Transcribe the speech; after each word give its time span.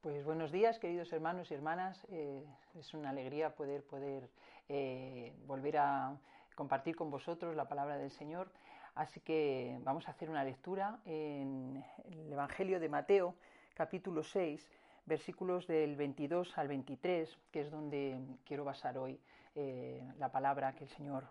Pues 0.00 0.24
buenos 0.24 0.52
días, 0.52 0.78
queridos 0.78 1.12
hermanos 1.12 1.50
y 1.50 1.54
hermanas. 1.54 2.06
Eh, 2.12 2.44
es 2.78 2.94
una 2.94 3.10
alegría 3.10 3.56
poder, 3.56 3.82
poder 3.82 4.30
eh, 4.68 5.32
volver 5.44 5.78
a 5.78 6.16
compartir 6.54 6.94
con 6.94 7.10
vosotros 7.10 7.56
la 7.56 7.68
palabra 7.68 7.98
del 7.98 8.12
Señor. 8.12 8.48
Así 8.94 9.18
que 9.18 9.76
vamos 9.82 10.06
a 10.06 10.12
hacer 10.12 10.30
una 10.30 10.44
lectura 10.44 11.00
en 11.04 11.84
el 12.12 12.32
Evangelio 12.32 12.78
de 12.78 12.88
Mateo, 12.88 13.34
capítulo 13.74 14.22
6, 14.22 14.64
versículos 15.04 15.66
del 15.66 15.96
22 15.96 16.56
al 16.56 16.68
23, 16.68 17.36
que 17.50 17.62
es 17.62 17.70
donde 17.72 18.20
quiero 18.44 18.64
basar 18.64 18.98
hoy 18.98 19.18
eh, 19.60 20.00
la 20.18 20.30
palabra 20.30 20.72
que 20.76 20.84
el 20.84 20.90
Señor 20.90 21.26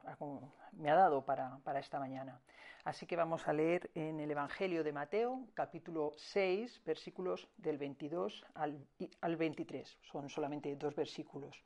me 0.73 0.91
ha 0.91 0.95
dado 0.95 1.23
para, 1.23 1.61
esta 1.79 1.97
mañana. 1.97 2.41
Así 2.83 3.05
que 3.05 3.15
vamos 3.15 3.47
a 3.47 3.53
leer 3.53 3.89
en 3.95 4.19
el 4.19 4.29
Evangelio 4.29 4.83
de 4.83 4.91
Mateo, 4.91 5.45
capítulo 5.53 6.11
6, 6.17 6.81
versículos 6.85 7.47
del 7.55 7.77
22 7.77 8.45
al, 8.53 8.85
al 9.21 9.37
23. 9.37 9.97
Son 10.11 10.29
solamente 10.29 10.75
dos 10.75 10.93
versículos. 10.93 11.63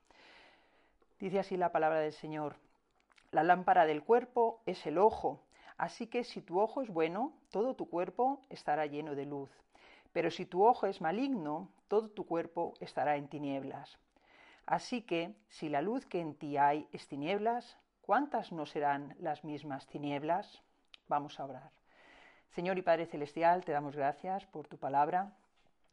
Dice 1.19 1.39
así 1.39 1.57
la 1.57 1.71
palabra 1.71 1.99
del 1.99 2.13
Señor. 2.13 2.57
La 3.31 3.41
lámpara 3.41 3.87
del 3.87 4.03
cuerpo 4.03 4.61
es 4.67 4.85
el 4.85 4.99
ojo, 4.99 5.41
así 5.77 6.05
que 6.05 6.23
si 6.23 6.43
tu 6.43 6.59
ojo 6.59 6.83
es 6.83 6.89
bueno, 6.89 7.33
todo 7.49 7.75
tu 7.75 7.89
cuerpo 7.89 8.39
estará 8.51 8.85
lleno 8.85 9.15
de 9.15 9.25
luz. 9.25 9.49
Pero 10.13 10.29
si 10.29 10.45
tu 10.45 10.63
ojo 10.63 10.85
es 10.85 11.01
maligno, 11.01 11.69
todo 11.87 12.09
tu 12.09 12.27
cuerpo 12.27 12.75
estará 12.79 13.15
en 13.15 13.29
tinieblas. 13.29 13.97
Así 14.71 15.01
que, 15.01 15.35
si 15.49 15.67
la 15.67 15.81
luz 15.81 16.05
que 16.05 16.21
en 16.21 16.33
ti 16.33 16.55
hay 16.55 16.87
es 16.93 17.05
tinieblas, 17.05 17.77
¿cuántas 17.99 18.53
no 18.53 18.65
serán 18.65 19.17
las 19.19 19.43
mismas 19.43 19.85
tinieblas? 19.87 20.61
Vamos 21.09 21.41
a 21.41 21.43
orar. 21.43 21.71
Señor 22.51 22.77
y 22.77 22.81
Padre 22.81 23.05
Celestial, 23.05 23.65
te 23.65 23.73
damos 23.73 23.97
gracias 23.97 24.45
por 24.45 24.69
tu 24.69 24.77
palabra. 24.77 25.35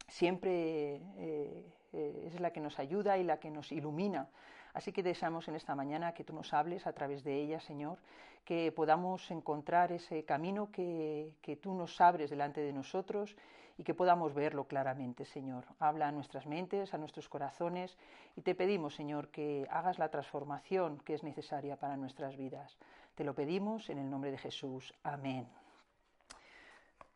Siempre 0.07 0.95
eh, 0.95 1.65
eh, 1.91 2.23
es 2.27 2.39
la 2.39 2.53
que 2.53 2.61
nos 2.61 2.79
ayuda 2.79 3.17
y 3.17 3.25
la 3.25 3.37
que 3.37 3.51
nos 3.51 3.69
ilumina. 3.73 4.29
Así 4.73 4.93
que 4.93 5.03
deseamos 5.03 5.49
en 5.49 5.55
esta 5.55 5.75
mañana 5.75 6.13
que 6.13 6.23
tú 6.23 6.31
nos 6.31 6.53
hables 6.53 6.87
a 6.87 6.93
través 6.93 7.25
de 7.25 7.35
ella, 7.35 7.59
Señor, 7.59 7.97
que 8.45 8.71
podamos 8.71 9.29
encontrar 9.29 9.91
ese 9.91 10.23
camino 10.23 10.71
que, 10.71 11.33
que 11.41 11.57
tú 11.57 11.73
nos 11.73 11.99
abres 11.99 12.29
delante 12.29 12.61
de 12.61 12.71
nosotros 12.71 13.35
y 13.79 13.83
que 13.85 13.93
podamos 13.93 14.33
verlo 14.33 14.65
claramente, 14.65 15.23
Señor. 15.23 15.63
Habla 15.79 16.09
a 16.09 16.11
nuestras 16.11 16.45
mentes, 16.45 16.93
a 16.93 16.97
nuestros 16.97 17.29
corazones 17.29 17.97
y 18.35 18.41
te 18.41 18.53
pedimos, 18.53 18.93
Señor, 18.93 19.29
que 19.29 19.65
hagas 19.71 19.99
la 19.99 20.09
transformación 20.09 20.99
que 21.05 21.13
es 21.13 21.23
necesaria 21.23 21.77
para 21.77 21.95
nuestras 21.95 22.35
vidas. 22.35 22.77
Te 23.15 23.23
lo 23.23 23.33
pedimos 23.33 23.89
en 23.89 23.97
el 23.97 24.09
nombre 24.09 24.31
de 24.31 24.37
Jesús. 24.37 24.93
Amén. 25.01 25.47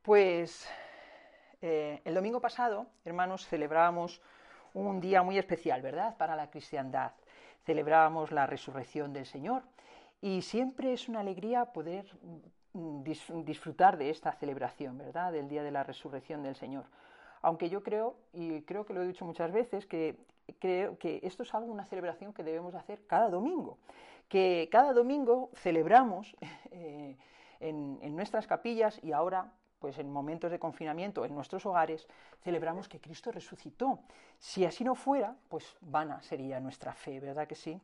Pues 0.03 0.66
eh, 1.61 2.02
el 2.06 2.14
domingo 2.14 2.39
pasado, 2.39 2.88
hermanos, 3.03 3.45
celebrábamos 3.45 4.22
un 4.73 5.02
día 5.02 5.22
muy 5.22 5.38
especial, 5.38 5.81
¿verdad?, 5.81 6.16
para 6.16 6.38
la 6.38 6.50
cristiandad. 6.50 7.11
Celebrábamos 7.66 8.31
la 8.31 8.47
resurrección 8.47 9.11
del 9.11 9.25
Señor 9.25 9.64
y 10.22 10.44
siempre 10.44 10.94
es 10.94 11.09
una 11.09 11.19
alegría 11.19 11.73
poder 11.73 12.06
disfrutar 12.74 13.98
de 13.98 14.10
esta 14.10 14.32
celebración, 14.34 14.98
¿verdad?, 14.98 15.32
del 15.32 15.48
día 15.48 15.64
de 15.64 15.72
la 15.72 15.84
resurrección 15.84 16.44
del 16.44 16.56
Señor. 16.56 16.86
Aunque 17.42 17.70
yo 17.70 17.84
creo, 17.84 18.16
y 18.34 18.62
creo 18.62 18.86
que 18.86 18.94
lo 18.94 19.02
he 19.04 19.08
dicho 19.08 19.26
muchas 19.26 19.52
veces, 19.52 19.86
que 19.86 20.18
creo 20.60 20.98
que 20.98 21.20
esto 21.24 21.44
es 21.44 21.54
algo, 21.54 21.72
una 21.72 21.86
celebración 21.86 22.34
que 22.34 22.44
debemos 22.44 22.74
hacer 22.76 23.06
cada 23.06 23.30
domingo, 23.30 23.78
que 24.30 24.70
cada 24.72 24.94
domingo 24.94 25.50
celebramos 25.56 26.36
eh, 26.72 27.16
en 27.60 28.16
nuestras 28.16 28.48
capillas 28.48 29.00
y 29.04 29.14
ahora 29.14 29.52
pues 29.84 30.00
en 30.00 30.10
momentos 30.10 30.50
de 30.50 30.60
confinamiento 30.60 31.26
en 31.26 31.36
nuestros 31.36 31.66
hogares, 31.66 32.08
celebramos 32.42 32.88
que 32.88 33.02
Cristo 33.02 33.34
resucitó. 33.34 34.00
Si 34.40 34.64
así 34.64 34.82
no 34.86 34.96
fuera, 34.96 35.36
pues 35.50 35.76
vana 35.82 36.22
sería 36.22 36.62
nuestra 36.62 36.94
fe, 36.94 37.20
¿verdad 37.20 37.50
que 37.50 37.56
sí? 37.56 37.82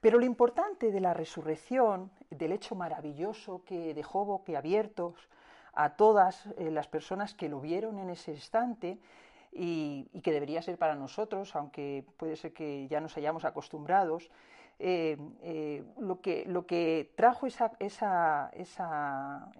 Pero 0.00 0.18
lo 0.18 0.24
importante 0.24 0.92
de 0.92 1.00
la 1.00 1.12
resurrección, 1.12 2.10
del 2.30 2.52
hecho 2.52 2.74
maravilloso 2.74 3.62
que 3.64 3.94
dejó 3.94 4.24
boquiabiertos 4.24 5.28
a 5.72 5.96
todas 5.96 6.46
eh, 6.56 6.70
las 6.70 6.86
personas 6.86 7.34
que 7.34 7.48
lo 7.48 7.60
vieron 7.60 7.98
en 7.98 8.10
ese 8.10 8.32
instante, 8.32 8.98
y, 9.50 10.04
que 10.22 10.30
debería 10.30 10.62
ser 10.62 10.78
para 10.78 10.94
nosotros, 10.94 11.56
aunque 11.56 12.04
puede 12.16 12.36
ser 12.36 12.52
que 12.52 12.86
ya 12.88 13.00
nos 13.00 13.16
hayamos 13.16 13.44
acostumbrados, 13.44 14.30
eh, 14.78 15.16
eh, 15.42 15.82
lo, 15.98 16.20
que, 16.20 16.44
lo 16.46 16.66
que 16.66 17.10
trajo 17.16 17.46
esa, 17.46 17.72
esa, 17.80 18.50
esa, 18.52 19.50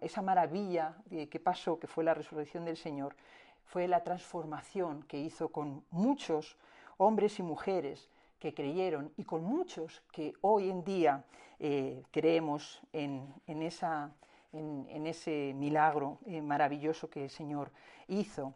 esa 0.00 0.22
maravilla 0.22 0.94
que 1.10 1.40
pasó, 1.40 1.80
que 1.80 1.88
fue 1.88 2.04
la 2.04 2.14
resurrección 2.14 2.64
del 2.64 2.76
Señor, 2.76 3.16
fue 3.64 3.88
la 3.88 4.04
transformación 4.04 5.02
que 5.04 5.18
hizo 5.18 5.48
con 5.48 5.82
muchos 5.90 6.56
hombres 6.98 7.38
y 7.38 7.42
mujeres 7.42 8.08
que 8.42 8.52
creyeron 8.52 9.12
y 9.16 9.22
con 9.22 9.44
muchos 9.44 10.02
que 10.10 10.32
hoy 10.40 10.68
en 10.68 10.82
día 10.82 11.24
eh, 11.60 12.02
creemos 12.10 12.82
en, 12.92 13.32
en, 13.46 13.62
esa, 13.62 14.10
en, 14.52 15.06
ese 15.06 15.54
milagro 15.54 16.18
maravilloso 16.26 17.08
que 17.08 17.22
el 17.22 17.30
Señor 17.30 17.70
hizo. 18.08 18.52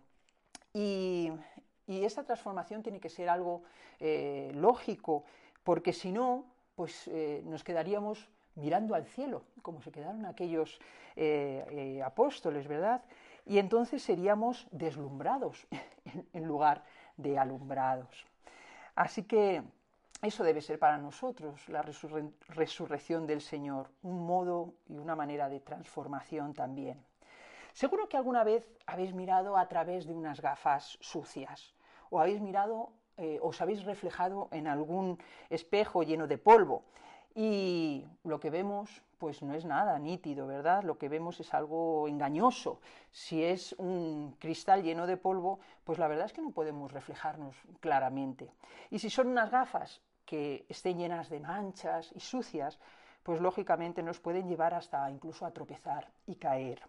Y, 0.75 1.31
esta 1.87 2.25
transformación 2.25 2.83
tiene 2.83 2.99
que 2.99 3.09
ser 3.09 3.29
algo 3.29 3.63
eh, 4.01 4.51
lógico, 4.55 5.23
porque 5.63 5.93
si 5.93 6.11
no, 6.11 6.45
pues 6.75 7.07
eh, 7.07 7.43
nos 7.45 7.63
quedaríamos 7.63 8.29
mirando 8.57 8.97
al 8.97 9.07
cielo, 9.07 9.45
como 9.63 9.81
se 9.83 9.93
quedaron 9.93 10.27
aquellos 10.27 10.81
eh, 11.15 12.03
apóstoles, 12.05 12.67
¿verdad? 12.67 13.05
Y 13.45 13.59
entonces 13.59 14.03
seríamos 14.03 14.67
deslumbrados 14.73 15.69
en 16.33 16.45
lugar 16.45 16.83
de 17.17 17.39
alumbrados. 17.39 18.27
Así 18.97 19.25
que 19.25 19.63
eso 20.23 20.45
debe 20.45 20.63
ser 20.63 20.79
para 20.79 20.99
nosotros 20.99 21.69
la 21.69 21.83
resurrección 21.83 23.27
del 23.27 23.41
Señor, 23.41 23.91
un 24.03 24.27
modo 24.27 24.75
y 24.89 24.97
una 24.97 25.15
manera 25.15 25.49
de 25.49 25.61
transformación 25.61 26.55
también. 26.55 27.05
Seguro 27.73 28.09
que 28.09 28.17
alguna 28.17 28.43
vez 28.43 28.67
habéis 28.87 29.13
mirado 29.13 29.59
a 29.59 29.69
través 29.69 30.07
de 30.07 30.15
unas 30.15 30.41
gafas 30.41 30.97
sucias 31.01 31.75
o 32.09 32.21
habéis 32.21 32.41
mirado, 32.41 32.93
eh, 33.19 33.39
os 33.43 33.61
habéis 33.61 33.85
reflejado 33.85 34.49
en 34.51 34.67
algún 34.67 35.19
espejo 35.51 36.03
lleno 36.03 36.27
de 36.27 36.39
polvo 36.39 36.85
y 37.35 38.07
lo 38.25 38.41
que 38.41 38.49
vemos 38.49 39.03
pues 39.19 39.43
no 39.43 39.55
es 39.55 39.65
nada 39.65 39.99
nítido, 39.99 40.47
¿verdad? 40.47 40.85
Lo 40.85 40.99
que 40.99 41.09
vemos 41.09 41.41
es 41.41 41.53
algo 41.55 42.09
engañoso. 42.09 42.81
Si 43.11 43.43
es 43.43 43.75
un 43.79 44.37
cristal 44.39 44.83
lleno 44.83 45.07
de 45.07 45.17
polvo, 45.17 45.61
pues 45.85 45.99
la 45.99 46.09
verdad 46.09 46.27
es 46.27 46.33
que 46.33 46.43
no 46.43 46.51
podemos 46.51 46.93
reflejarnos 46.93 47.57
claramente. 47.81 48.53
Y 48.91 48.99
si 48.99 49.11
son 49.11 49.29
unas 49.29 49.51
gafas 49.51 50.01
que 50.27 50.67
estén 50.69 50.99
llenas 50.99 51.31
de 51.31 51.41
manchas 51.41 52.11
y 52.15 52.21
sucias, 52.21 52.79
pues 53.23 53.41
lógicamente 53.41 54.03
nos 54.03 54.21
pueden 54.21 54.49
llevar 54.49 54.75
hasta 54.75 55.11
incluso 55.11 55.47
a 55.47 55.53
tropezar 55.53 56.11
y 56.27 56.37
caer. 56.37 56.83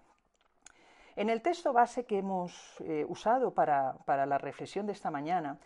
En 1.15 1.29
el 1.29 1.41
texto 1.41 1.73
base 1.73 2.05
que 2.05 2.19
hemos 2.19 2.75
eh, 2.81 3.05
usado 3.07 3.53
para, 3.53 3.93
para 4.05 4.25
la 4.25 4.37
reflexión 4.37 4.85
de 4.85 4.93
esta 4.93 5.09
mañana, 5.09 5.57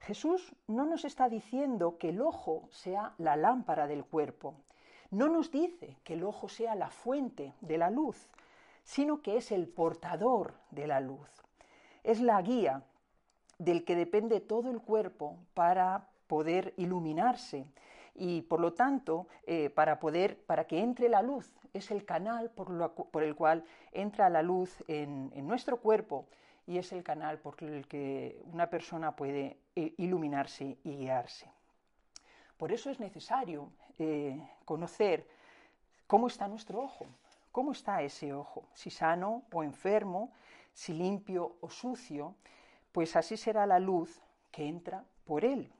Jesús 0.00 0.54
no 0.66 0.84
nos 0.84 1.04
está 1.04 1.28
diciendo 1.28 1.96
que 1.98 2.10
el 2.10 2.20
ojo 2.20 2.68
sea 2.70 3.14
la 3.18 3.36
lámpara 3.36 3.86
del 3.86 4.04
cuerpo, 4.04 4.54
no 5.10 5.28
nos 5.28 5.50
dice 5.50 5.96
que 6.04 6.14
el 6.14 6.24
ojo 6.24 6.48
sea 6.48 6.74
la 6.74 6.90
fuente 6.90 7.54
de 7.60 7.78
la 7.78 7.90
luz, 7.90 8.28
sino 8.84 9.22
que 9.22 9.38
es 9.38 9.52
el 9.52 9.68
portador 9.68 10.54
de 10.70 10.86
la 10.86 11.00
luz. 11.00 11.28
Es 12.04 12.20
la 12.20 12.40
guía 12.42 12.82
del 13.58 13.84
que 13.84 13.96
depende 13.96 14.40
todo 14.40 14.70
el 14.70 14.80
cuerpo 14.80 15.38
para 15.54 16.08
poder 16.28 16.74
iluminarse 16.76 17.66
y 18.14 18.42
por 18.42 18.60
lo 18.60 18.72
tanto 18.74 19.26
eh, 19.46 19.70
para 19.70 19.98
poder 19.98 20.40
para 20.44 20.66
que 20.66 20.80
entre 20.80 21.08
la 21.08 21.22
luz 21.22 21.52
es 21.72 21.90
el 21.90 22.04
canal 22.04 22.50
por, 22.50 23.22
el 23.22 23.34
cual 23.34 23.64
entra 23.92 24.28
la 24.28 24.42
luz 24.42 24.82
en, 24.88 25.30
nuestro 25.46 25.80
cuerpo 25.80 26.26
y 26.66 26.78
es 26.78 26.92
el 26.92 27.02
canal 27.02 27.38
por 27.38 27.62
el 27.62 27.86
que 27.86 28.42
una 28.52 28.68
persona 28.68 29.16
puede 29.16 29.58
eh, 29.74 29.94
iluminarse 29.96 30.78
y 30.84 30.96
guiarse. 30.96 31.50
Por 32.56 32.72
eso 32.72 32.90
es 32.90 33.00
necesario 33.00 33.70
eh, 33.98 34.40
conocer 34.64 35.26
cómo 36.06 36.26
está 36.26 36.48
nuestro 36.48 36.80
ojo, 36.80 37.06
cómo 37.52 37.72
está 37.72 38.02
ese 38.02 38.32
ojo, 38.32 38.68
si 38.74 38.90
sano 38.90 39.44
o 39.52 39.62
enfermo, 39.62 40.32
si 40.72 40.92
limpio 40.92 41.56
o 41.60 41.70
sucio, 41.70 42.34
pues 42.92 43.16
así 43.16 43.36
será 43.36 43.64
la 43.66 43.78
luz 43.78 44.20
que 44.50 44.66
entra 44.66 45.04
por 45.24 45.44
él. 45.44 45.72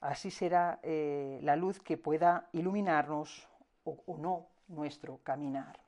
Así 0.00 0.30
será 0.30 0.80
eh, 0.82 1.38
la 1.42 1.56
luz 1.56 1.80
que 1.80 1.98
pueda 1.98 2.48
iluminarnos 2.52 3.48
o, 3.84 4.16
no 4.18 4.46
nuestro 4.68 5.18
caminar. 5.18 5.80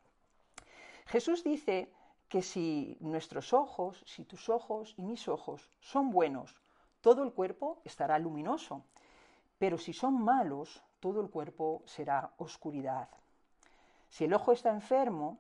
Jesús 1.07 1.45
dice 1.45 1.91
que 2.29 2.43
si 2.43 2.97
nuestros 3.01 3.53
ojos, 3.53 4.03
si 4.07 4.25
tus 4.25 4.49
ojos 4.49 4.95
y 4.97 5.03
mis 5.03 5.29
ojos 5.29 5.71
son 5.81 6.11
buenos, 6.11 6.57
todo 7.01 7.23
el 7.23 7.33
cuerpo 7.33 7.81
estará 7.85 8.19
luminoso, 8.19 8.85
pero 9.59 9.79
si 9.79 9.93
son 9.93 10.23
malos, 10.23 10.83
todo 11.01 11.21
el 11.21 11.31
cuerpo 11.31 11.83
será 11.87 12.33
oscuridad. 12.39 13.09
Si 14.09 14.25
el 14.25 14.35
ojo 14.35 14.53
está 14.53 14.71
enfermo, 14.71 15.39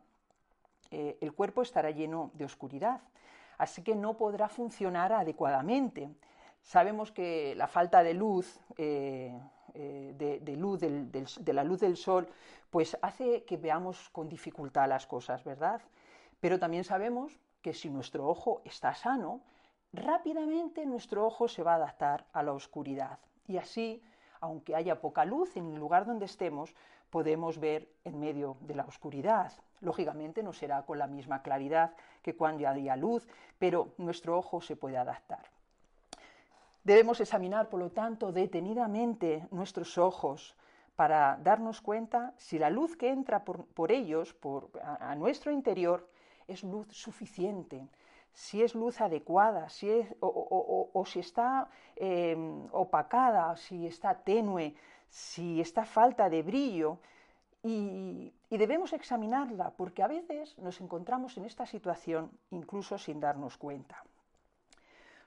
eh, 0.90 1.18
el 1.20 1.32
cuerpo 1.32 1.62
estará 1.62 1.90
lleno 1.90 2.30
de 2.34 2.44
oscuridad. 2.44 3.00
así 3.58 3.82
que 3.82 3.94
no 3.94 4.16
podrá 4.16 4.48
funcionar 4.48 5.12
adecuadamente. 5.12 6.10
Sabemos 6.62 7.12
que 7.12 7.54
la 7.56 7.66
falta 7.66 8.02
de 8.02 8.14
luz, 8.14 8.60
eh, 8.78 9.38
eh, 9.74 10.14
de, 10.16 10.56
luz 10.56 10.80
de 10.80 11.52
la 11.52 11.64
luz 11.64 11.80
del 11.80 11.96
sol, 11.96 12.28
pues 12.70 12.96
hace 13.02 13.44
que 13.44 13.56
veamos 13.56 14.08
con 14.10 14.28
dificultad 14.28 14.88
las 14.88 15.06
cosas, 15.06 15.44
¿verdad? 15.44 15.82
Pero 16.40 16.58
también 16.58 16.84
sabemos 16.84 17.38
que 17.60 17.74
si 17.74 17.90
nuestro 17.90 18.26
ojo 18.26 18.62
está 18.64 18.94
sano, 18.94 19.40
rápidamente 19.92 20.86
nuestro 20.86 21.26
ojo 21.26 21.48
se 21.48 21.62
va 21.62 21.72
a 21.72 21.76
adaptar 21.76 22.24
a 22.32 22.42
la 22.42 22.52
oscuridad. 22.52 23.18
Y 23.46 23.58
así, 23.58 24.02
aunque 24.40 24.74
haya 24.74 25.00
poca 25.00 25.24
luz 25.24 25.56
en 25.56 25.72
el 25.72 25.78
lugar 25.78 26.06
donde 26.06 26.24
estemos, 26.24 26.74
podemos 27.10 27.58
ver 27.58 27.88
en 28.04 28.18
medio 28.18 28.56
de 28.60 28.74
la 28.74 28.84
oscuridad. 28.84 29.52
Lógicamente 29.80 30.42
no 30.42 30.52
será 30.52 30.82
con 30.82 30.98
la 30.98 31.06
misma 31.06 31.42
claridad 31.42 31.94
que 32.22 32.34
cuando 32.34 32.66
haya 32.66 32.96
luz, 32.96 33.28
pero 33.58 33.92
nuestro 33.98 34.38
ojo 34.38 34.60
se 34.62 34.76
puede 34.76 34.96
adaptar. 34.96 35.51
Debemos 36.84 37.20
examinar, 37.20 37.68
por 37.68 37.78
lo 37.78 37.90
tanto, 37.90 38.32
detenidamente 38.32 39.46
nuestros 39.52 39.98
ojos 39.98 40.56
para 40.96 41.38
darnos 41.42 41.80
cuenta 41.80 42.34
si 42.36 42.58
la 42.58 42.70
luz 42.70 42.96
que 42.96 43.10
entra 43.10 43.44
por, 43.44 43.92
ellos, 43.92 44.34
por, 44.34 44.70
a, 44.82 45.14
nuestro 45.14 45.52
interior, 45.52 46.08
es 46.48 46.64
luz 46.64 46.88
suficiente, 46.88 47.86
si 48.32 48.62
es 48.62 48.74
luz 48.74 49.00
adecuada, 49.00 49.68
si 49.68 49.90
es, 49.90 50.14
o, 50.20 51.04
si 51.06 51.20
está 51.20 51.68
em, 51.94 52.66
opacada, 52.72 53.56
si 53.56 53.86
está 53.86 54.14
tenue, 54.14 54.74
si 55.08 55.60
está 55.60 55.84
falta 55.84 56.28
de 56.28 56.42
brillo. 56.42 56.98
y 57.62 58.32
debemos 58.50 58.92
examinarla 58.92 59.70
porque 59.70 60.02
a 60.02 60.08
veces 60.08 60.58
nos 60.58 60.80
encontramos 60.80 61.36
en 61.36 61.44
esta 61.44 61.64
situación 61.64 62.30
incluso 62.50 62.98
sin 62.98 63.20
darnos 63.20 63.56
cuenta. 63.56 64.02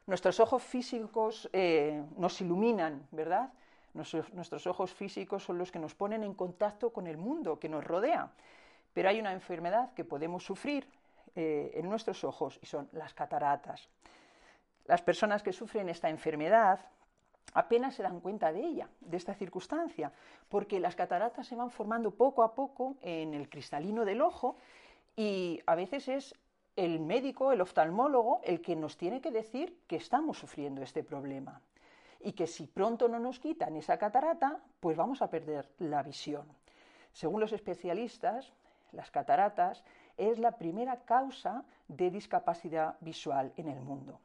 Nuestros 0.08 0.40
ojos 0.40 0.62
físicos 0.62 1.50
eh, 1.52 2.04
nos 2.18 2.40
iluminan, 2.40 3.08
¿verdad? 3.12 3.52
Nuestros, 3.94 4.68
ojos 4.68 4.94
físicos 4.94 5.44
son 5.44 5.58
los 5.58 5.72
que 5.72 5.80
nos 5.80 5.96
ponen 5.96 6.24
en 6.24 6.34
contacto 6.34 6.92
con 6.92 7.08
el 7.08 7.18
mundo 7.18 7.60
que 7.60 7.70
nos 7.70 7.84
rodea. 7.84 8.30
Pero 8.94 9.10
hay 9.10 9.20
una 9.20 9.34
enfermedad 9.34 9.94
que 9.94 10.04
podemos 10.04 10.44
sufrir 10.44 10.88
eh, 11.36 11.72
en 11.74 11.90
nuestros 11.90 12.24
ojos 12.24 12.60
y 12.62 12.66
son 12.66 12.90
las 12.92 13.14
cataratas. 13.14 13.90
Las 14.86 15.02
personas 15.02 15.42
que 15.42 15.54
sufren 15.54 15.90
esta 15.90 16.10
enfermedad 16.10 16.82
apenas 17.54 17.96
se 17.96 18.04
dan 18.04 18.20
cuenta 18.20 18.52
de 18.52 18.64
ella, 18.64 18.90
de 19.00 19.18
esta 19.18 19.34
circunstancia, 19.34 20.12
porque 20.50 20.80
las 20.80 20.96
cataratas 20.96 21.48
se 21.48 21.56
van 21.56 21.72
formando 21.72 22.12
poco 22.12 22.44
a 22.44 22.54
poco 22.54 22.98
en 23.02 23.34
el 23.34 23.50
cristalino 23.50 24.06
del 24.06 24.22
ojo 24.22 24.58
y 25.16 25.62
a 25.66 25.76
veces 25.76 26.08
es 26.10 26.36
el 26.76 27.00
médico, 27.00 27.52
el 27.52 27.62
oftalmólogo, 27.62 28.42
el 28.44 28.62
que 28.62 28.76
nos 28.76 28.98
tiene 28.98 29.22
que 29.22 29.32
decir 29.32 29.80
que 29.88 29.96
estamos 29.96 30.38
sufriendo 30.38 30.82
este 30.82 31.04
problema 31.04 31.62
y 32.20 32.34
que 32.34 32.48
si 32.48 32.68
pronto 32.68 33.08
no 33.08 33.20
nos 33.20 33.40
quitan 33.40 33.76
esa 33.76 33.98
catarata, 33.98 34.60
pues 34.80 34.98
vamos 34.98 35.22
a 35.22 35.30
perder 35.30 35.70
la 35.80 36.04
visión. 36.04 36.46
Según 37.14 37.40
los 37.40 37.54
especialistas, 37.54 38.52
las 38.92 39.12
cataratas 39.12 39.84
es 40.18 40.40
la 40.40 40.58
primera 40.58 41.02
causa 41.02 41.64
de 41.88 42.10
discapacidad 42.10 42.98
visual 43.00 43.54
en 43.58 43.70
el 43.70 43.80
mundo. 43.80 44.20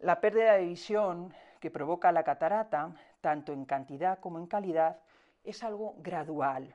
La 0.00 0.20
pérdida 0.20 0.54
de 0.54 0.64
visión 0.64 1.32
que 1.60 1.70
provoca 1.70 2.12
la 2.12 2.22
catarata, 2.22 2.92
tanto 3.20 3.52
en 3.52 3.64
cantidad 3.64 4.18
como 4.18 4.38
en 4.38 4.46
calidad, 4.46 4.98
es 5.44 5.62
algo 5.62 5.94
gradual. 5.98 6.74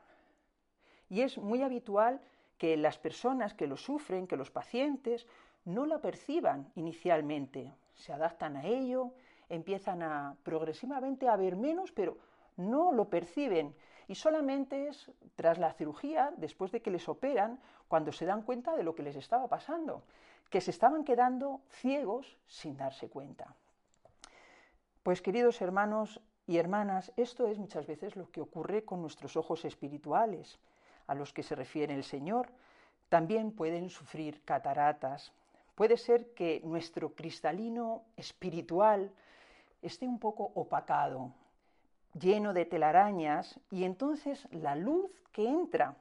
Y 1.09 1.21
es 1.21 1.37
muy 1.37 1.61
habitual 1.61 2.21
que 2.63 2.77
las 2.77 2.97
personas 2.97 3.53
que 3.53 3.67
lo 3.67 3.75
sufren, 3.75 4.25
que 4.25 4.37
los 4.37 4.49
pacientes, 4.49 5.27
no 5.65 5.85
la 5.85 5.99
perciban 5.99 6.71
inicialmente, 6.75 7.73
se 7.93 8.13
adaptan 8.13 8.55
a 8.55 8.63
ello, 8.63 9.11
empiezan 9.49 10.01
a 10.01 10.37
progresivamente 10.43 11.27
a 11.27 11.35
ver 11.35 11.57
menos, 11.57 11.91
pero 11.91 12.17
no 12.55 12.93
lo 12.93 13.09
perciben. 13.09 13.75
Y 14.07 14.15
solamente 14.15 14.87
es 14.87 15.11
tras 15.35 15.57
la 15.57 15.73
cirugía, 15.73 16.31
después 16.37 16.71
de 16.71 16.81
que 16.81 16.89
les 16.89 17.09
operan, 17.09 17.59
cuando 17.89 18.13
se 18.13 18.25
dan 18.25 18.43
cuenta 18.43 18.77
de 18.77 18.83
lo 18.83 18.95
que 18.95 19.03
les 19.03 19.17
estaba 19.17 19.49
pasando, 19.49 20.03
que 20.49 20.61
se 20.61 20.71
estaban 20.71 21.03
quedando 21.03 21.59
ciegos 21.67 22.37
sin 22.47 22.77
darse 22.77 23.09
cuenta. 23.09 23.53
Pues 25.03 25.21
queridos 25.21 25.61
hermanos 25.61 26.21
y 26.47 26.59
hermanas, 26.59 27.11
esto 27.17 27.45
es 27.45 27.59
muchas 27.59 27.87
veces 27.87 28.15
lo 28.15 28.31
que 28.31 28.39
ocurre 28.39 28.85
con 28.85 29.01
nuestros 29.01 29.35
ojos 29.35 29.65
espirituales 29.65 30.59
a 31.07 31.15
los 31.15 31.33
que 31.33 31.43
se 31.43 31.55
refiere 31.55 31.93
el 31.93 32.03
Señor, 32.03 32.49
también 33.09 33.51
pueden 33.51 33.89
sufrir 33.89 34.41
cataratas. 34.43 35.31
Puede 35.75 35.97
ser 35.97 36.33
que 36.33 36.61
nuestro 36.63 37.13
cristalino 37.13 38.03
espiritual 38.17 39.11
esté 39.81 40.07
un 40.07 40.19
poco 40.19 40.51
opacado, 40.55 41.31
lleno 42.19 42.53
de 42.53 42.65
telarañas, 42.65 43.59
y 43.71 43.83
entonces 43.83 44.47
la 44.51 44.75
luz 44.75 45.11
que 45.31 45.47
entra 45.47 45.95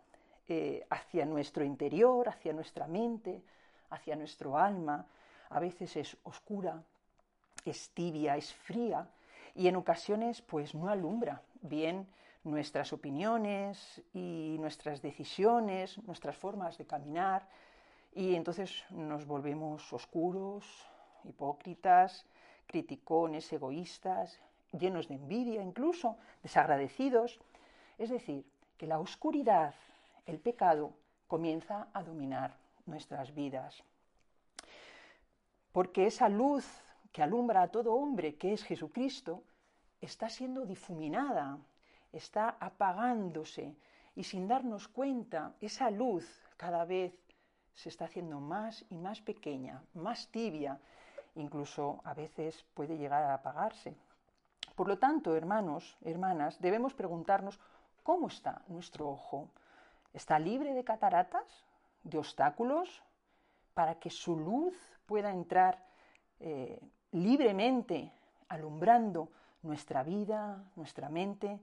eh, 0.49 0.87
hacia 0.91 1.25
nuestro 1.25 1.65
interior, 1.65 2.29
hacia 2.29 2.53
nuestra 2.53 2.87
mente, 2.87 3.43
hacia 3.91 4.17
nuestro 4.17 4.59
alma, 4.59 5.07
a 5.51 5.61
veces 5.61 5.97
es 5.97 6.17
oscura, 6.25 6.83
es 7.65 7.91
tibia, 7.91 8.37
es 8.37 8.53
fría, 8.53 9.09
y 9.55 9.69
en 9.69 9.77
ocasiones 9.77 10.43
pues 10.43 10.75
no 10.75 10.89
alumbra 10.89 11.43
bien 11.61 12.07
nuestras 12.45 12.93
opiniones 12.93 14.03
y 14.13 14.57
nuestras 14.59 15.01
decisiones, 15.01 15.99
nuestras 16.05 16.37
formas 16.37 16.79
de 16.79 16.87
caminar, 16.87 17.49
y 18.15 18.35
entonces 18.35 18.85
nos 18.91 19.27
volvemos 19.27 19.93
oscuros, 19.93 20.65
hipócritas, 21.25 22.27
criticones, 22.67 23.53
egoístas, 23.53 24.41
llenos 24.73 25.09
de 25.09 25.15
envidia, 25.15 25.63
incluso 25.63 26.17
desagradecidos. 26.43 27.41
Es 27.99 28.11
decir, 28.11 28.45
que 28.77 28.87
la 28.87 28.99
oscuridad, 28.99 29.75
el 30.27 30.39
pecado, 30.41 30.93
comienza 31.27 31.89
a 31.93 32.03
dominar 32.03 32.57
nuestras 32.87 33.35
vidas. 33.35 33.83
Porque 35.73 36.07
esa 36.07 36.29
luz 36.29 36.67
que 37.13 37.23
alumbra 37.23 37.63
a 37.63 37.69
todo 37.69 37.95
hombre, 37.95 38.35
que 38.37 38.53
es 38.53 38.63
Jesucristo, 38.63 39.43
está 40.01 40.29
siendo 40.29 40.67
difuminada 40.67 41.59
está 42.13 42.57
apagándose 42.61 43.75
y 44.15 44.25
sin 44.25 44.47
darnos 44.47 44.89
cuenta, 44.89 45.55
esa 45.61 45.91
luz 45.91 46.27
cada 46.57 46.85
vez 46.85 47.15
se 47.75 47.89
está 47.89 48.05
haciendo 48.05 48.41
más 48.41 48.85
y 48.91 48.97
más 48.97 49.21
pequeña, 49.21 49.83
más 49.95 50.29
tibia, 50.29 50.79
incluso 51.35 52.01
a 52.05 52.15
veces 52.15 52.65
puede 52.75 52.99
llegar 52.99 53.23
a 53.25 53.35
apagarse. 53.35 53.97
Por 54.75 54.89
lo 54.89 54.99
tanto, 54.99 55.35
hermanos, 55.35 55.97
hermanas, 56.03 56.61
debemos 56.61 56.95
preguntarnos 56.95 57.59
cómo 58.03 58.29
está 58.29 58.63
nuestro 58.69 59.09
ojo. 59.09 59.49
¿Está 60.13 60.39
libre 60.39 60.75
de 60.75 60.85
cataratas, 60.85 61.65
de 62.03 62.19
obstáculos, 62.19 63.03
para 63.75 63.95
que 63.97 64.11
su 64.11 64.37
luz 64.37 64.77
pueda 65.07 65.31
entrar 65.31 65.85
eh, 66.41 66.81
libremente, 67.13 68.13
alumbrando 68.49 69.31
nuestra 69.63 70.03
vida, 70.03 70.65
nuestra 70.77 71.09
mente, 71.09 71.59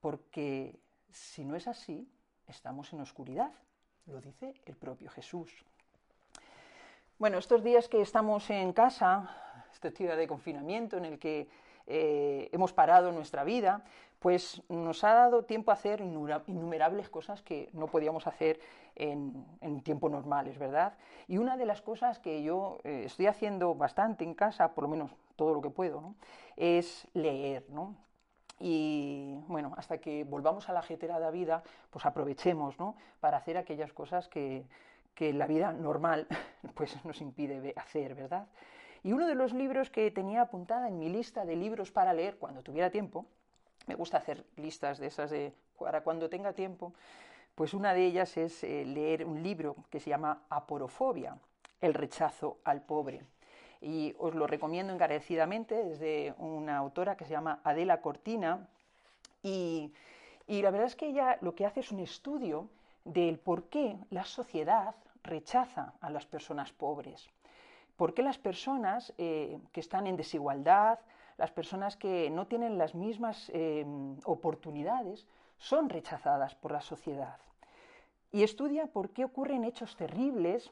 porque 0.00 0.78
si 1.10 1.44
no 1.44 1.56
es 1.56 1.66
así, 1.68 2.08
estamos 2.46 2.92
en 2.92 3.00
oscuridad, 3.00 3.52
lo 4.06 4.20
dice 4.20 4.54
el 4.66 4.76
propio 4.76 5.10
Jesús. 5.10 5.64
Bueno, 7.18 7.38
estos 7.38 7.64
días 7.64 7.88
que 7.88 8.00
estamos 8.00 8.50
en 8.50 8.72
casa, 8.72 9.30
este 9.72 9.90
día 9.90 10.16
de 10.16 10.28
confinamiento 10.28 10.96
en 10.96 11.06
el 11.06 11.18
que 11.18 11.48
eh, 11.86 12.48
hemos 12.52 12.72
parado 12.72 13.10
nuestra 13.12 13.42
vida, 13.44 13.84
pues 14.18 14.62
nos 14.68 15.04
ha 15.04 15.14
dado 15.14 15.44
tiempo 15.44 15.70
a 15.70 15.74
hacer 15.74 16.00
innumerables 16.00 17.08
cosas 17.08 17.42
que 17.42 17.70
no 17.72 17.86
podíamos 17.86 18.26
hacer 18.26 18.60
en, 18.94 19.46
en 19.60 19.82
tiempos 19.82 20.10
normales, 20.10 20.58
¿verdad? 20.58 20.94
Y 21.28 21.38
una 21.38 21.56
de 21.56 21.66
las 21.66 21.82
cosas 21.82 22.18
que 22.18 22.42
yo 22.42 22.78
eh, 22.84 23.02
estoy 23.06 23.26
haciendo 23.26 23.74
bastante 23.74 24.24
en 24.24 24.34
casa, 24.34 24.74
por 24.74 24.84
lo 24.84 24.88
menos 24.88 25.10
todo 25.36 25.54
lo 25.54 25.62
que 25.62 25.70
puedo, 25.70 26.14
es 26.56 27.06
leer, 27.14 27.66
¿no? 27.70 27.94
Y 28.58 29.38
bueno, 29.48 29.74
hasta 29.76 29.98
que 29.98 30.24
volvamos 30.24 30.68
a 30.68 30.72
la 30.72 30.82
de 30.82 31.30
vida, 31.30 31.62
pues 31.90 32.06
aprovechemos 32.06 32.78
¿no? 32.78 32.96
para 33.20 33.36
hacer 33.36 33.58
aquellas 33.58 33.92
cosas 33.92 34.28
que, 34.28 34.64
que 35.14 35.32
la 35.32 35.46
vida 35.46 35.72
normal 35.72 36.26
pues, 36.74 37.04
nos 37.04 37.20
impide 37.20 37.72
hacer, 37.76 38.14
¿verdad? 38.14 38.46
Y 39.02 39.12
uno 39.12 39.26
de 39.26 39.34
los 39.34 39.52
libros 39.52 39.90
que 39.90 40.10
tenía 40.10 40.42
apuntada 40.42 40.88
en 40.88 40.98
mi 40.98 41.08
lista 41.08 41.44
de 41.44 41.56
libros 41.56 41.92
para 41.92 42.12
leer 42.12 42.38
cuando 42.38 42.62
tuviera 42.62 42.90
tiempo, 42.90 43.26
me 43.86 43.94
gusta 43.94 44.18
hacer 44.18 44.44
listas 44.56 44.98
de 44.98 45.06
esas 45.06 45.30
de 45.30 45.52
para 45.78 46.02
cuando 46.02 46.28
tenga 46.28 46.52
tiempo, 46.54 46.94
pues 47.54 47.74
una 47.74 47.94
de 47.94 48.04
ellas 48.06 48.36
es 48.36 48.64
eh, 48.64 48.84
leer 48.84 49.24
un 49.24 49.42
libro 49.42 49.76
que 49.90 50.00
se 50.00 50.10
llama 50.10 50.42
Aporofobia, 50.48 51.36
el 51.80 51.94
rechazo 51.94 52.58
al 52.64 52.82
pobre 52.82 53.22
y 53.80 54.14
os 54.18 54.34
lo 54.34 54.46
recomiendo 54.46 54.92
encarecidamente 54.92 55.84
desde 55.84 56.34
una 56.38 56.76
autora 56.76 57.16
que 57.16 57.24
se 57.24 57.32
llama 57.32 57.60
Adela 57.64 58.00
Cortina 58.00 58.68
y, 59.42 59.92
la 60.48 60.70
verdad 60.70 60.88
es 60.88 60.96
que 60.96 61.08
ella 61.08 61.38
lo 61.40 61.54
que 61.54 61.66
hace 61.66 61.80
es 61.80 61.92
un 61.92 62.00
estudio 62.00 62.68
del 63.04 63.38
por 63.38 63.64
qué 63.64 63.96
la 64.10 64.24
sociedad 64.24 64.94
rechaza 65.22 65.92
a 66.00 66.10
las 66.10 66.26
personas 66.26 66.72
pobres? 66.72 67.28
¿Por 67.96 68.14
qué 68.14 68.22
las 68.22 68.38
personas 68.38 69.12
eh, 69.18 69.58
que 69.72 69.80
están 69.80 70.06
en 70.06 70.16
desigualdad, 70.16 70.98
las 71.36 71.50
personas 71.50 71.96
que 71.96 72.30
no 72.30 72.46
tienen 72.46 72.78
las 72.78 72.94
mismas 72.94 73.50
eh, 73.54 73.86
oportunidades, 74.24 75.26
son 75.58 75.88
rechazadas 75.88 76.54
por 76.54 76.72
la 76.72 76.80
sociedad? 76.80 77.38
Y 78.32 78.42
estudia 78.42 78.86
por 78.86 79.10
qué 79.10 79.24
ocurren 79.24 79.64
hechos 79.64 79.96
terribles, 79.96 80.70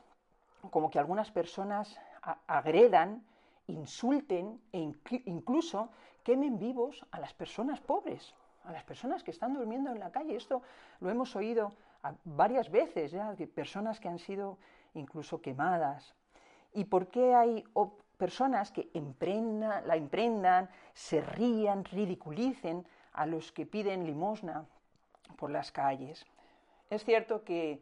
como 0.70 0.90
que 0.90 0.98
algunas 0.98 1.30
personas 1.30 1.98
agredan, 2.46 3.24
insulten 3.66 4.60
e 4.72 4.80
incluso 5.26 5.88
quemen 6.22 6.58
vivos 6.58 7.04
a 7.10 7.20
las 7.20 7.32
personas 7.34 7.80
pobres, 7.80 8.34
a 8.64 8.72
las 8.72 8.84
personas 8.84 9.22
que 9.22 9.30
están 9.30 9.54
durmiendo 9.54 9.90
en 9.90 10.00
la 10.00 10.10
calle. 10.10 10.36
Esto 10.36 10.62
lo 11.00 11.10
hemos 11.10 11.36
oído 11.36 11.72
varias 12.24 12.70
veces 12.70 13.12
ya, 13.12 13.34
personas 13.54 14.00
que 14.00 14.08
han 14.08 14.18
sido 14.18 14.58
incluso 14.94 15.40
quemadas. 15.40 16.14
¿Y 16.72 16.84
por 16.84 17.08
qué 17.08 17.34
hay 17.34 17.64
personas 18.16 18.72
que 18.72 18.90
la 18.94 19.96
emprendan, 19.96 20.70
se 20.92 21.20
rían, 21.20 21.84
ridiculicen 21.84 22.86
a 23.12 23.26
los 23.26 23.52
que 23.52 23.66
piden 23.66 24.06
limosna 24.06 24.66
por 25.36 25.50
las 25.50 25.70
calles? 25.72 26.26
Es 26.90 27.04
cierto 27.04 27.44
que 27.44 27.80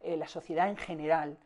eh, 0.00 0.16
la 0.16 0.26
sociedad 0.26 0.68
en 0.68 0.76
general 0.76 1.38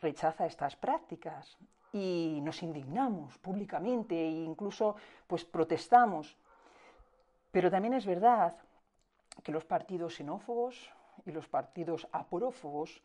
rechaza 0.00 0.46
estas 0.46 0.76
prácticas 0.76 1.56
y 1.92 2.40
nos 2.42 2.62
indignamos 2.62 3.38
públicamente 3.38 4.14
e 4.14 4.30
incluso 4.30 4.96
pues 5.26 5.44
protestamos. 5.44 6.36
Pero 7.50 7.70
también 7.70 7.94
es 7.94 8.06
verdad 8.06 8.56
que 9.42 9.52
los 9.52 9.64
partidos 9.64 10.14
xenófobos 10.14 10.92
y 11.26 11.32
los 11.32 11.48
partidos 11.48 12.06
aporófobos 12.12 13.02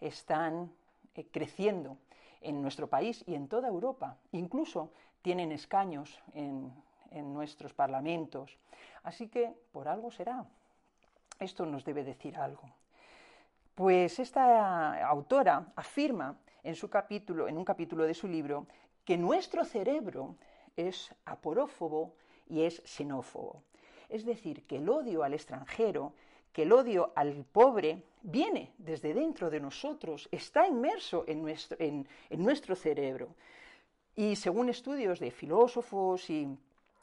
están 0.00 0.70
eh, 1.14 1.26
creciendo 1.30 1.98
en 2.40 2.62
nuestro 2.62 2.86
país 2.86 3.24
y 3.26 3.34
en 3.34 3.48
toda 3.48 3.68
Europa. 3.68 4.16
Incluso 4.32 4.92
tienen 5.22 5.50
escaños 5.50 6.22
en, 6.34 6.72
en 7.10 7.34
nuestros 7.34 7.74
parlamentos. 7.74 8.56
Así 9.02 9.28
que 9.28 9.52
por 9.72 9.88
algo 9.88 10.10
será. 10.10 10.44
Esto 11.38 11.66
nos 11.66 11.84
debe 11.84 12.04
decir 12.04 12.36
algo. 12.36 12.70
Pues 13.74 14.18
esta 14.18 15.06
autora 15.06 15.72
afirma 15.76 16.36
en, 16.68 16.76
su 16.76 16.90
capítulo, 16.90 17.48
en 17.48 17.56
un 17.56 17.64
capítulo 17.64 18.04
de 18.04 18.12
su 18.12 18.28
libro 18.28 18.66
que 19.04 19.16
nuestro 19.16 19.64
cerebro 19.64 20.36
es 20.76 21.10
aporófobo 21.24 22.14
y 22.46 22.62
es 22.62 22.82
xenófobo. 22.84 23.62
Es 24.10 24.26
decir, 24.26 24.66
que 24.66 24.76
el 24.76 24.88
odio 24.88 25.22
al 25.22 25.32
extranjero, 25.32 26.12
que 26.52 26.64
el 26.64 26.72
odio 26.72 27.12
al 27.16 27.46
pobre 27.50 28.02
viene 28.20 28.72
desde 28.76 29.14
dentro 29.14 29.48
de 29.48 29.60
nosotros, 29.60 30.28
está 30.30 30.68
inmerso 30.68 31.24
en 31.26 31.40
nuestro, 31.40 31.78
en, 31.80 32.06
nuestro 32.30 32.76
cerebro. 32.76 33.34
Y 34.14 34.36
según 34.36 34.68
estudios 34.68 35.20
de 35.20 35.30
filósofos 35.30 36.28
y, 36.28 36.58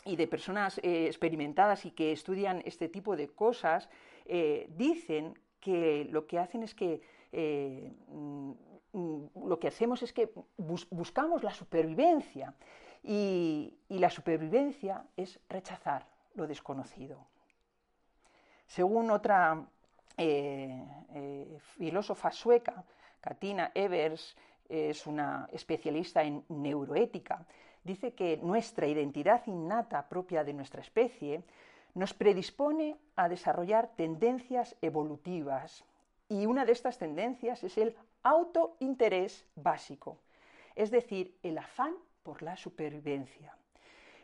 de 0.05 0.27
personas 0.27 0.77
eh, 0.83 1.07
experimentadas 1.07 1.85
y 1.85 1.91
que 1.91 2.11
estudian 2.11 2.61
este 2.65 2.87
tipo 2.87 3.15
de 3.15 3.29
cosas, 3.29 3.89
eh, 4.25 4.67
dicen 4.77 5.33
que 5.59 6.05
lo 6.11 6.27
que 6.27 6.37
hacen 6.37 6.61
es 6.61 6.75
que 6.75 7.01
eh, 7.31 7.91
lo 8.95 9.59
que 9.59 9.67
hacemos 9.67 10.01
es 10.03 10.13
que 10.13 10.31
buscamos 10.57 11.43
la 11.43 11.53
supervivencia 11.53 12.53
y, 13.03 13.77
la 13.89 14.09
supervivencia 14.09 15.05
es 15.15 15.39
rechazar 15.49 16.07
lo 16.33 16.47
desconocido. 16.47 17.27
Según 18.65 19.11
otra 19.11 19.65
eh, 20.17 20.83
eh, 21.13 21.57
filósofa 21.77 22.31
sueca, 22.31 22.83
Katina 23.21 23.71
Evers, 23.73 24.35
es 24.67 25.05
una 25.05 25.47
especialista 25.51 26.23
en 26.23 26.43
neuroética, 26.49 27.45
dice 27.83 28.13
que 28.13 28.37
nuestra 28.37 28.87
identidad 28.87 29.45
innata 29.45 30.09
propia 30.09 30.43
de 30.43 30.53
nuestra 30.53 30.81
especie 30.81 31.43
nos 31.93 32.13
predispone 32.13 32.97
a 33.15 33.29
desarrollar 33.29 33.89
tendencias 33.95 34.75
evolutivas. 34.81 35.85
Y 36.27 36.45
una 36.45 36.65
de 36.65 36.71
estas 36.71 36.97
tendencias 36.97 37.63
es 37.63 37.77
el 37.77 37.95
autointerés 38.25 39.45
básico, 39.55 40.17
es 40.75 40.89
decir, 40.89 41.37
el 41.43 41.59
afán 41.59 41.95
por 42.23 42.41
la 42.41 42.57
supervivencia. 42.57 43.55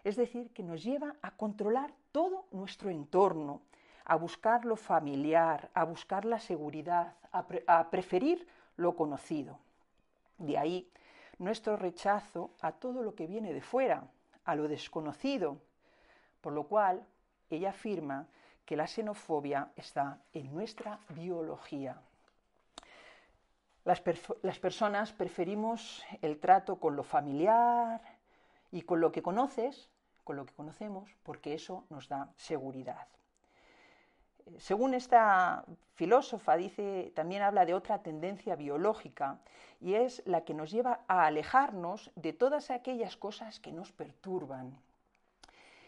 Es 0.03 0.15
decir, 0.15 0.49
que 0.53 0.63
nos 0.63 0.83
lleva 0.83 1.15
a 1.21 1.37
controlar 1.37 1.93
todo 2.11 2.47
nuestro 2.51 2.89
entorno, 2.89 3.61
a 4.03 4.15
buscar 4.15 4.65
lo 4.65 4.75
familiar, 4.75 5.69
a 5.75 5.83
buscar 5.83 6.25
la 6.25 6.39
seguridad, 6.39 7.13
a, 7.31 7.89
preferir 7.91 8.47
lo 8.75 8.95
conocido. 8.95 9.59
De 10.39 10.57
ahí 10.57 10.89
nuestro 11.37 11.77
rechazo 11.77 12.49
a 12.59 12.71
todo 12.71 13.03
lo 13.03 13.13
que 13.13 13.27
viene 13.27 13.53
de 13.53 13.61
fuera, 13.61 14.07
a 14.45 14.55
lo 14.55 14.67
desconocido, 14.67 15.61
por 16.41 16.53
lo 16.53 16.63
cual 16.63 17.05
ella 17.51 17.69
afirma 17.69 18.25
que 18.65 18.75
la 18.75 18.87
xenofobia 18.87 19.71
está 19.75 20.23
en 20.33 20.51
nuestra 20.51 20.99
biología. 21.09 22.01
Las, 23.83 23.99
personas 24.59 25.11
preferimos 25.11 26.03
el 26.21 26.39
trato 26.39 26.79
con 26.79 26.95
lo 26.95 27.03
familiar 27.03 28.01
y 28.71 28.83
con 28.83 29.01
lo 29.01 29.11
que 29.11 29.23
conoces, 29.23 29.89
con 30.23 30.35
lo 30.35 30.45
que 30.45 30.53
conocemos, 30.53 31.09
porque 31.23 31.53
eso 31.53 31.85
nos 31.89 32.07
da 32.07 32.31
seguridad. 32.35 33.07
Según 34.57 34.93
esta 34.93 35.63
filósofa, 35.93 36.57
dice, 36.57 37.11
también 37.15 37.41
habla 37.41 37.65
de 37.65 37.73
otra 37.73 38.03
tendencia 38.03 38.55
biológica 38.55 39.39
y 39.79 39.95
es 39.95 40.21
la 40.25 40.43
que 40.45 40.53
nos 40.53 40.71
lleva 40.71 41.01
a 41.07 41.25
alejarnos 41.25 42.11
de 42.15 42.33
todas 42.33 42.69
aquellas 42.69 43.17
cosas 43.17 43.59
que 43.59 43.71
nos 43.71 43.91
perturban, 43.91 44.79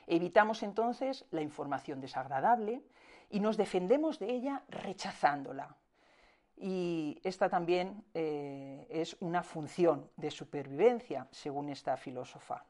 Evitamos 0.08 0.64
entonces 0.64 1.26
la 1.32 1.42
información 1.42 2.02
desagradable 2.02 2.82
y 3.30 3.40
nos 3.40 3.58
defendemos 3.58 4.20
de 4.20 4.32
ella 4.32 4.64
rechazándola. 4.68 5.76
Y 6.57 7.19
esta 7.24 7.50
también 7.50 8.03
eh, 8.13 8.88
es 8.89 9.17
una 9.19 9.43
función 9.43 10.10
de 10.17 10.31
supervivencia, 10.31 11.27
según 11.31 11.69
esta 11.69 11.98
filósofa. 11.98 12.65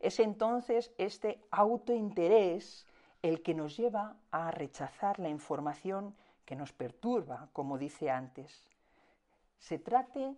Es 0.00 0.20
entonces 0.20 0.92
este 0.96 1.40
autointerés 1.50 2.86
el 3.22 3.42
que 3.42 3.54
nos 3.54 3.76
lleva 3.76 4.16
a 4.30 4.50
rechazar 4.50 5.18
la 5.18 5.28
información 5.28 6.14
que 6.44 6.56
nos 6.56 6.72
perturba, 6.72 7.48
como 7.52 7.76
dice 7.76 8.10
antes. 8.10 8.64
Se 9.58 9.78
trate 9.78 10.36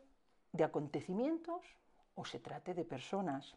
de 0.52 0.64
acontecimientos 0.64 1.76
o 2.14 2.24
se 2.24 2.40
trate 2.40 2.74
de 2.74 2.84
personas. 2.84 3.54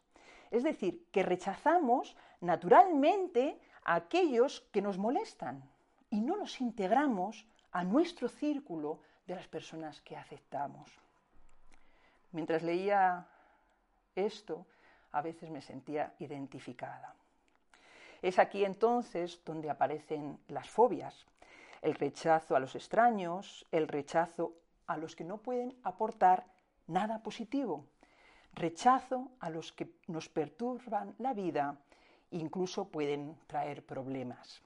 Es 0.52 0.64
decir, 0.64 1.08
que 1.12 1.24
rechazamos 1.24 2.16
naturalmente 2.42 3.60
a 3.86 3.96
aquellos 3.96 4.62
que 4.72 4.82
nos 4.82 4.98
molestan 4.98 5.64
y 6.10 6.22
no 6.22 6.36
los 6.36 6.62
integramos 6.62 7.48
a 7.72 7.84
nuestro 7.84 8.30
círculo 8.30 9.00
de 9.26 9.36
las 9.36 9.48
personas 9.48 10.02
que 10.02 10.16
aceptamos. 10.16 10.90
Mientras 12.32 12.64
leía 12.64 13.28
esto, 14.16 14.66
a 15.12 15.22
veces 15.22 15.50
me 15.50 15.62
sentía 15.62 16.14
identificada. 16.20 17.16
Es 18.22 18.40
aquí 18.40 18.66
entonces 18.66 19.42
donde 19.46 19.70
aparecen 19.70 20.40
las 20.48 20.70
fobias, 20.70 21.26
el 21.82 21.96
rechazo 21.96 22.56
a 22.56 22.60
los 22.60 22.76
extraños, 22.76 23.66
el 23.72 23.88
rechazo 23.88 24.54
a 24.88 24.98
los 24.98 25.16
que 25.16 25.24
no 25.24 25.38
pueden 25.38 25.78
aportar 25.84 26.46
nada 26.88 27.22
positivo, 27.22 27.86
rechazo 28.54 29.32
a 29.40 29.50
los 29.50 29.74
que 29.74 29.90
nos 30.08 30.30
perturban 30.30 31.16
la 31.20 31.34
vida, 31.34 31.78
incluso 32.32 32.88
pueden 32.90 33.38
traer 33.48 33.86
problemas. 33.86 34.62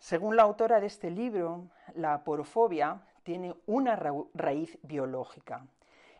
Según 0.00 0.34
la 0.34 0.44
autora 0.44 0.80
de 0.80 0.86
este 0.86 1.10
libro, 1.10 1.68
la 1.94 2.24
porofobia 2.24 3.02
tiene 3.22 3.54
una 3.66 3.96
raíz 4.32 4.78
biológica. 4.82 5.66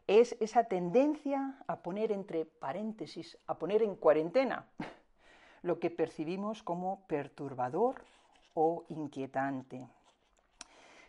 Es 0.07 0.37
esa 0.39 0.65
tendencia 0.65 1.57
a 1.67 1.77
poner 1.77 2.13
entre 2.13 2.45
paréntesis, 2.45 3.39
a 3.47 3.59
poner 3.59 3.83
en 3.83 3.97
cuarentena 3.97 4.67
lo 5.63 5.81
que 5.81 5.89
percibimos 5.89 6.63
como 6.63 7.01
perturbador 7.07 8.05
o 8.53 8.85
inquietante. 8.91 9.89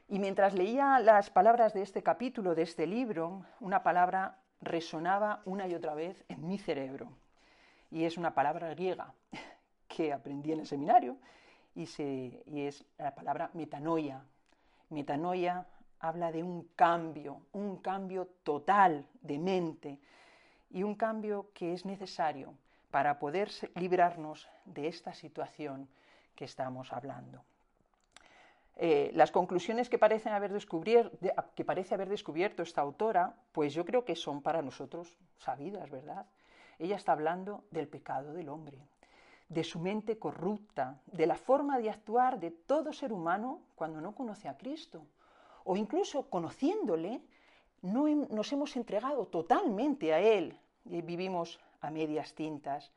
Y 0.07 0.19
mientras 0.19 0.53
leía 0.53 0.97
las 0.99 1.29
palabras 1.29 1.73
de 1.73 1.81
este 1.81 2.01
capítulo, 2.03 2.55
de 2.55 2.63
este 2.63 2.87
libro, 2.87 3.45
una 3.59 3.83
palabra 3.83 4.37
resonaba 4.61 5.41
una 5.43 5.67
y 5.67 5.75
otra 5.75 5.93
vez 5.93 6.23
en 6.29 6.47
mi 6.47 6.57
cerebro. 6.57 7.09
Y 7.91 8.05
es 8.05 8.17
una 8.17 8.33
palabra 8.33 8.69
griega 8.69 9.13
que 9.89 10.13
aprendí 10.13 10.53
en 10.53 10.61
el 10.61 10.67
seminario 10.67 11.17
y, 11.75 12.61
es 12.61 12.85
la 12.97 13.15
palabra 13.15 13.49
metanoia. 13.53 14.23
Metanoia 14.89 15.65
habla 15.99 16.31
de 16.31 16.43
un 16.43 16.69
cambio, 16.75 17.41
un 17.53 17.77
cambio 17.77 18.27
total 18.43 19.05
de 19.21 19.39
mente 19.39 19.99
y 20.69 20.83
un 20.83 20.95
cambio 20.95 21.51
que 21.53 21.73
es 21.73 21.85
necesario 21.85 22.53
para 22.89 23.19
poder 23.19 23.49
librarnos 23.75 24.49
de 24.65 24.87
esta 24.87 25.13
situación 25.13 25.87
que 26.35 26.45
estamos 26.45 26.91
hablando. 26.91 27.43
Eh, 28.75 29.11
las 29.13 29.31
conclusiones 29.31 29.89
que, 29.89 29.99
parece 29.99 30.29
haber 30.29 30.51
descubierto 30.51 32.63
esta 32.63 32.81
autora, 32.81 33.35
pues 33.51 33.73
yo 33.73 33.85
creo 33.85 34.03
que 34.03 34.15
son 34.15 34.41
para 34.41 34.61
nosotros 34.61 35.15
sabidas, 35.37 35.89
¿verdad? 35.89 36.25
Ella 36.79 36.95
está 36.95 37.11
hablando 37.11 37.63
del 37.69 37.87
pecado 37.87 38.33
del 38.33 38.49
hombre, 38.49 38.79
de 39.51 39.65
su 39.65 39.79
mente 39.79 40.17
corrupta, 40.17 41.01
de 41.07 41.27
la 41.27 41.35
forma 41.35 41.77
de 41.77 41.89
actuar 41.89 42.39
de 42.39 42.51
todo 42.51 42.93
ser 42.93 43.11
humano 43.11 43.59
cuando 43.75 43.99
no 43.99 44.15
conoce 44.15 44.47
a 44.47 44.57
Cristo, 44.57 45.03
o 45.65 45.75
incluso 45.75 46.29
conociéndole, 46.29 47.21
no 47.81 48.07
nos 48.07 48.53
hemos 48.53 48.77
entregado 48.77 49.27
totalmente 49.27 50.13
a 50.13 50.19
Él 50.19 50.57
y 50.85 51.01
vivimos 51.01 51.59
a 51.81 51.91
medias 51.91 52.33
tintas 52.33 52.91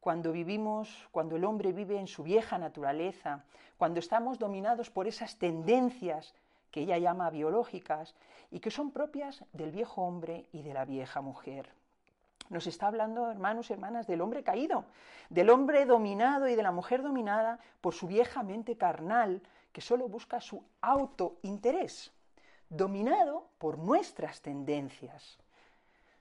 cuando 0.00 0.32
vivimos, 0.32 0.88
cuando 1.12 1.36
el 1.36 1.44
hombre 1.44 1.72
vive 1.72 1.98
en 1.98 2.08
su 2.08 2.22
vieja 2.22 2.56
naturaleza, 2.56 3.44
cuando 3.76 4.00
estamos 4.00 4.38
dominados 4.38 4.90
por 4.90 5.06
esas 5.06 5.36
tendencias 5.36 6.34
que 6.70 6.80
ella 6.80 6.96
llama 6.96 7.28
biológicas 7.28 8.14
y 8.50 8.60
que 8.60 8.70
son 8.70 8.90
propias 8.90 9.44
del 9.52 9.70
viejo 9.70 10.02
hombre 10.02 10.48
y 10.50 10.62
de 10.62 10.72
la 10.72 10.86
vieja 10.86 11.20
mujer. 11.20 11.81
Nos 12.48 12.66
está 12.66 12.86
hablando, 12.88 13.30
hermanos 13.30 13.70
y 13.70 13.72
hermanas, 13.72 14.06
del 14.06 14.20
hombre 14.20 14.42
caído, 14.42 14.84
del 15.30 15.50
hombre 15.50 15.86
dominado 15.86 16.48
y 16.48 16.54
de 16.54 16.62
la 16.62 16.72
mujer 16.72 17.02
dominada 17.02 17.58
por 17.80 17.94
su 17.94 18.06
vieja 18.06 18.42
mente 18.42 18.76
carnal 18.76 19.42
que 19.72 19.80
solo 19.80 20.08
busca 20.08 20.40
su 20.40 20.62
autointerés, 20.80 22.12
dominado 22.68 23.48
por 23.58 23.78
nuestras 23.78 24.42
tendencias. 24.42 25.38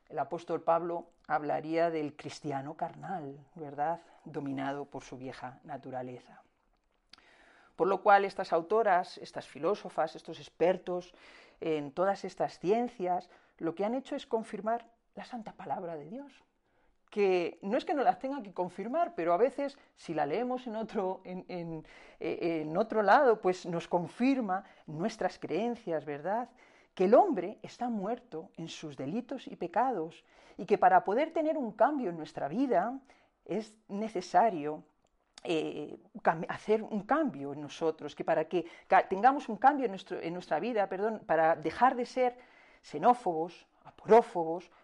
El 0.10 0.20
apóstol 0.20 0.62
Pablo 0.62 1.08
hablaría 1.28 1.90
del 1.90 2.16
cristiano 2.16 2.76
carnal, 2.76 3.38
¿verdad? 3.56 4.02
Dominado 4.26 4.86
por 4.86 5.04
su 5.04 5.18
vieja 5.18 5.60
naturaleza. 5.64 6.42
Por 7.76 7.88
lo 7.88 8.02
cual 8.02 8.26
estas 8.26 8.54
autoras, 8.54 9.18
estas 9.18 9.48
filósofas, 9.48 10.16
estos 10.16 10.40
expertos 10.40 11.14
en 11.62 11.92
todas 11.92 12.26
estas 12.26 12.60
ciencias, 12.60 13.30
lo 13.58 13.76
que 13.76 13.86
han 13.86 13.96
hecho 13.96 14.16
es 14.16 14.28
confirmar 14.28 14.86
la 15.16 15.26
santa 15.26 15.54
palabra 15.54 15.96
de 15.96 16.06
Dios, 16.06 16.32
que 17.10 17.60
no 17.62 17.78
es 17.78 17.86
que 17.86 17.94
no 17.94 18.04
las 18.04 18.20
tenga 18.20 18.42
que 18.42 18.54
confirmar, 18.54 19.14
pero 19.16 19.34
a 19.34 19.38
veces 19.38 19.78
si 19.96 20.14
la 20.14 20.26
leemos 20.26 20.66
en 20.68 20.76
otro, 20.78 21.22
en, 21.26 21.46
en 22.20 22.78
otro 22.78 23.04
lado, 23.04 23.42
pues 23.42 23.66
nos 23.66 23.88
confirma 23.88 24.64
nuestras 24.88 25.38
creencias, 25.38 26.06
¿verdad? 26.06 26.50
que 26.96 27.06
el 27.06 27.14
hombre 27.14 27.58
está 27.62 27.90
muerto 27.90 28.52
en 28.58 28.68
sus 28.68 28.98
delitos 28.98 29.48
y 29.48 29.56
pecados 29.56 30.24
y 30.58 30.66
que 30.66 30.78
para 30.78 31.04
poder 31.04 31.32
tener 31.32 31.58
un 31.58 31.72
cambio 31.72 32.10
en 32.10 32.18
nuestra 32.18 32.48
vida 32.48 33.00
es 33.46 33.74
necesario 33.88 34.84
eh, 35.44 35.98
hacer 36.50 36.84
un 36.84 37.02
cambio 37.02 37.54
en 37.54 37.62
nosotros, 37.62 38.16
que 38.16 38.24
para 38.24 38.46
que 38.46 38.66
tengamos 39.10 39.50
un 39.50 39.58
cambio 39.58 39.86
en, 39.86 39.92
nuestro, 39.92 40.20
en 40.22 40.34
nuestra 40.34 40.60
vida, 40.60 40.88
perdón, 40.88 41.22
para 41.26 41.56
dejar 41.56 41.96
de 41.96 42.06
ser 42.06 42.38
xenófobos, 42.84 43.66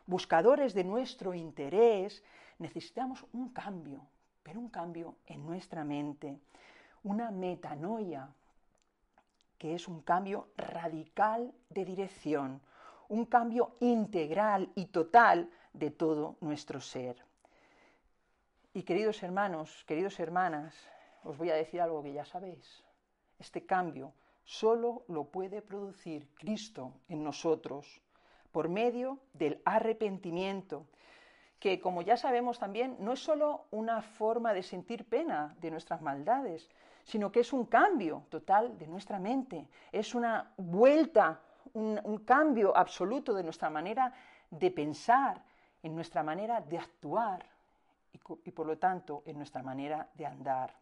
buscadores 0.06 0.74
de 0.74 0.84
nuestro 0.84 1.34
interés, 1.34 2.24
necesitamos 2.60 3.26
un 3.34 3.50
cambio, 3.50 4.08
pero 4.44 4.60
un 4.60 4.70
cambio 4.70 5.16
en 5.26 5.46
nuestra 5.46 5.84
mente, 5.84 6.40
una 7.04 7.32
metanoia, 7.32 8.30
que 9.58 9.74
es 9.76 9.88
un 9.88 10.02
cambio 10.02 10.50
radical 10.56 11.54
de 11.70 11.86
dirección, 11.86 12.62
un 13.10 13.26
cambio 13.26 13.76
integral 13.80 14.72
y 14.76 14.86
total 14.88 15.50
de 15.74 15.92
todo 15.92 16.38
nuestro 16.42 16.82
ser. 16.82 17.24
Y 18.74 18.84
queridos 18.84 19.24
hermanos, 19.24 19.84
queridos 19.88 20.20
hermanas, 20.20 20.76
os 21.24 21.38
voy 21.38 21.50
a 21.50 21.56
decir 21.56 21.82
algo 21.82 22.04
que 22.04 22.14
ya 22.14 22.26
sabéis. 22.26 22.84
Este 23.40 23.66
cambio 23.66 24.14
solo 24.44 25.04
lo 25.08 25.26
puede 25.26 25.62
producir 25.62 26.30
Cristo 26.36 26.94
en 27.10 27.24
nosotros 27.24 28.02
por 28.52 28.70
medio 28.70 29.20
del 29.34 29.62
arrepentimiento, 29.66 30.86
que 31.60 31.80
como 31.80 32.02
ya 32.02 32.18
sabemos 32.18 32.60
también 32.60 32.98
no 33.00 33.14
es 33.14 33.20
solo 33.20 33.66
una 33.72 34.02
forma 34.02 34.54
de 34.54 34.64
sentir 34.64 35.06
pena 35.06 35.56
de 35.60 35.72
nuestras 35.72 36.02
maldades, 36.02 36.70
sino 37.04 37.32
que 37.32 37.40
es 37.40 37.54
un 37.54 37.66
cambio 37.66 38.24
total 38.30 38.78
de 38.78 38.88
nuestra 38.88 39.18
mente, 39.18 39.68
es 39.92 40.14
una 40.14 40.52
vuelta, 40.58 41.40
un, 41.74 42.24
cambio 42.26 42.76
absoluto 42.76 43.34
de 43.34 43.44
nuestra 43.44 43.70
manera 43.70 44.14
de 44.50 44.72
pensar, 44.72 45.42
en 45.82 45.96
nuestra 45.96 46.22
manera 46.22 46.60
de 46.60 46.78
actuar 46.78 47.46
y, 48.12 48.20
y 48.46 48.52
por 48.52 48.68
lo 48.68 48.78
tanto 48.78 49.24
en 49.26 49.38
nuestra 49.38 49.64
manera 49.64 50.10
de 50.16 50.26
andar. 50.26 50.74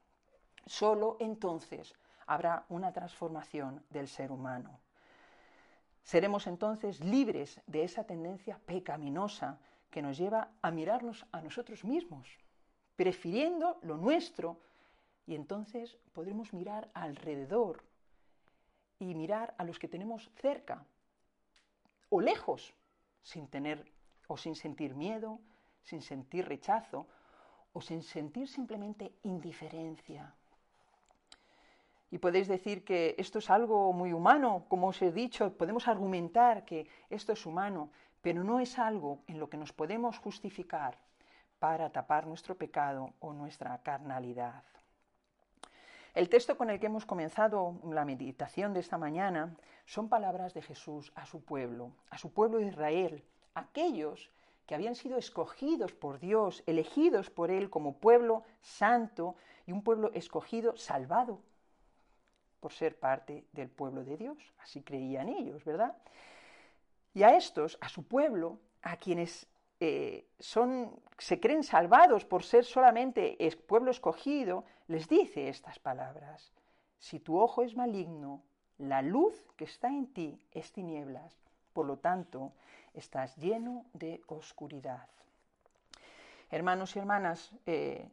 Solo 0.66 1.18
entonces 1.20 1.94
habrá 2.26 2.66
una 2.70 2.92
transformación 2.92 3.84
del 3.89 4.08
ser 4.08 4.32
humano. 4.32 4.80
Seremos 6.06 6.46
entonces 6.46 7.00
libres 7.00 7.60
de 7.65 7.84
esa 7.84 8.04
tendencia 8.04 8.60
pecaminosa 8.68 9.60
que 9.89 10.04
nos 10.04 10.20
lleva 10.20 10.52
a 10.62 10.70
mirarnos 10.70 11.26
a 11.32 11.41
nosotros 11.41 11.84
mismos, 11.84 12.28
prefiriendo 12.96 13.80
lo 13.82 13.98
nuestro 13.98 14.60
y 15.26 15.34
entonces 15.34 15.98
podremos 16.13 16.54
mirar 16.54 16.91
alrededor 16.94 17.84
y 19.00 19.15
mirar 19.15 19.56
a 19.58 19.63
los 19.63 19.80
que 19.80 19.88
tenemos 19.88 20.30
cerca 20.36 20.86
o 22.10 22.22
lejos, 22.22 22.76
sin 23.24 23.48
tener 23.48 23.91
o 24.28 24.38
sin 24.38 24.56
sentir 24.56 24.94
miedo, 24.94 25.39
sin 25.82 26.04
sentir 26.04 26.48
rechazo 26.48 27.08
o 27.74 27.82
sin 27.82 28.04
sentir 28.04 28.48
simplemente 28.48 29.12
indiferencia. 29.24 30.36
Y 32.12 32.20
podéis 32.20 32.48
decir 32.48 32.84
que 32.84 33.15
esto 33.18 33.39
es 33.39 33.50
algo 33.50 33.91
muy 33.91 34.13
humano, 34.13 34.65
como 34.68 34.88
os 34.88 35.02
he 35.02 35.12
dicho, 35.12 35.52
podemos 35.58 35.88
argumentar 35.88 36.63
que 36.63 36.88
esto 37.10 37.34
es 37.34 37.46
humano, 37.46 37.89
pero 38.22 38.44
no 38.44 38.60
es 38.60 38.80
algo 38.80 39.20
en 39.28 39.39
lo 39.39 39.50
que 39.50 39.58
nos 39.58 39.74
podemos 39.74 40.18
justificar 40.20 40.98
para 41.60 41.89
tapar 41.89 42.28
nuestro 42.28 42.56
pecado 42.56 43.13
o 43.20 43.34
nuestra 43.34 43.78
carnalidad. 43.82 44.63
El 46.13 46.30
texto 46.30 46.58
con 46.58 46.70
el 46.70 46.80
que 46.80 46.86
hemos 46.86 47.06
comenzado 47.06 47.76
la 47.84 48.06
meditación 48.06 48.74
de 48.74 48.80
esta 48.80 48.98
mañana 48.98 49.56
son 49.86 50.08
palabras 50.08 50.54
de 50.54 50.62
Jesús 50.62 51.12
a 51.15 51.26
su 51.26 51.44
pueblo, 51.44 51.91
a 52.10 52.18
su 52.18 52.32
pueblo 52.32 52.60
de 52.60 52.68
Israel, 52.68 53.24
aquellos 53.54 54.32
que 54.65 54.76
habían 54.76 54.96
sido 54.96 55.18
escogidos 55.18 55.94
por 55.94 56.20
Dios, 56.20 56.63
elegidos 56.65 57.30
por 57.30 57.52
Él 57.52 57.70
como 57.70 57.98
pueblo 57.98 58.44
santo 58.62 59.36
y 59.68 59.72
un 59.72 59.84
pueblo 59.84 60.12
escogido, 60.13 60.78
salvado 60.78 61.41
por 62.60 62.74
ser 62.74 62.98
parte 62.98 63.46
del 63.52 63.70
pueblo 63.70 64.04
de 64.04 64.18
Dios. 64.18 64.38
Así 64.60 64.82
creían 64.82 65.30
ellos, 65.30 65.63
¿verdad? 65.63 65.96
Y 67.13 67.24
a 67.24 67.36
estos, 67.36 67.78
a 67.82 67.89
su 67.89 68.04
pueblo, 68.04 68.60
a 68.82 68.98
quienes 68.98 69.48
eh, 69.80 70.28
son, 70.39 71.00
se 71.18 71.39
creen 71.39 71.63
salvados 71.63 72.26
por 72.26 72.44
ser 72.44 72.65
solamente 72.65 73.38
pueblo 73.68 73.91
escogido, 73.91 74.65
les 74.88 75.08
dice 75.08 75.50
estas 75.50 75.80
palabras. 75.80 76.54
Si 77.00 77.20
tu 77.20 77.39
ojo 77.39 77.62
es 77.62 77.76
maligno, 77.76 78.44
la 78.78 79.02
luz 79.02 79.46
que 79.56 79.65
está 79.65 79.88
en 79.88 80.08
ti 80.08 80.39
es 80.52 80.72
tinieblas, 80.72 81.38
por 81.74 81.86
lo 81.86 81.98
tanto, 81.98 82.54
estás 82.94 83.36
lleno 83.38 83.86
de 83.94 84.22
oscuridad. 84.28 85.08
Hermanos 86.50 86.96
y 86.96 87.00
hermanas, 87.00 87.52
eh, 87.65 88.10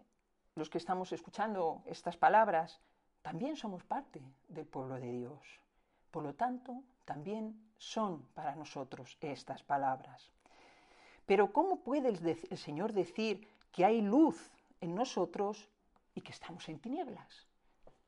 los 0.54 0.68
que 0.68 0.78
estamos 0.78 1.12
escuchando 1.12 1.82
estas 1.86 2.16
palabras, 2.16 2.80
también 3.22 3.56
somos 3.56 3.84
parte 3.84 4.20
del 4.48 4.66
pueblo 4.66 4.96
de 4.96 5.10
Dios. 5.10 5.60
Por 6.10 6.24
lo 6.24 6.34
tanto, 6.34 6.82
también 7.04 7.72
son 7.78 8.22
para 8.34 8.54
nosotros 8.54 9.16
estas 9.20 9.62
palabras. 9.62 10.30
Pero 11.26 11.52
¿cómo 11.52 11.80
puede 11.80 12.08
el, 12.08 12.58
Señor 12.58 12.92
decir 12.92 13.48
que 13.70 13.84
hay 13.84 14.02
luz 14.02 14.52
en 14.80 14.94
nosotros 14.94 15.68
y 16.14 16.20
que 16.20 16.32
estamos 16.32 16.68
en 16.68 16.78
tinieblas? 16.78 17.46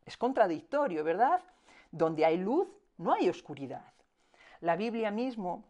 Es 0.04 0.16
contradictorio, 0.16 1.04
¿verdad? 1.04 1.42
Donde 1.90 2.24
hay 2.26 2.36
luz, 2.36 2.68
no 2.98 3.14
hay 3.14 3.28
oscuridad. 3.28 3.92
La 4.60 4.76
Biblia 4.76 5.10
mismo 5.10 5.64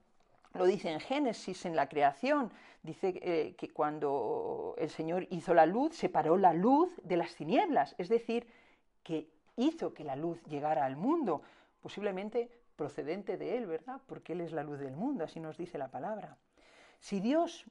lo 0.54 0.64
dice 0.66 0.90
en 0.90 1.00
Génesis, 1.00 1.66
en 1.66 1.76
la 1.76 1.88
creación, 1.88 2.50
dice 2.82 3.20
eh, 3.22 3.54
que 3.56 3.70
cuando 3.70 4.74
el 4.78 4.88
Señor 4.88 5.26
hizo 5.30 5.52
la 5.52 5.66
luz, 5.66 5.94
separó 5.94 6.36
la 6.36 6.52
luz 6.52 6.92
de 7.02 7.16
las 7.16 7.34
tinieblas, 7.34 7.94
es 7.98 8.08
decir, 8.08 8.46
que 9.02 9.33
hizo 9.56 9.94
que 9.94 10.04
la 10.04 10.16
luz 10.16 10.42
llegara 10.44 10.84
al 10.84 10.96
mundo, 10.96 11.42
posiblemente 11.80 12.50
procedente 12.76 13.36
de 13.36 13.56
Él, 13.56 13.66
¿verdad? 13.66 14.00
Porque 14.06 14.32
Él 14.32 14.40
es 14.40 14.52
la 14.52 14.62
luz 14.62 14.78
del 14.78 14.96
mundo, 14.96 15.24
así 15.24 15.40
nos 15.40 15.56
dice 15.56 15.78
la 15.78 15.88
palabra. 15.88 16.36
Si 17.00 17.20
Dios 17.20 17.64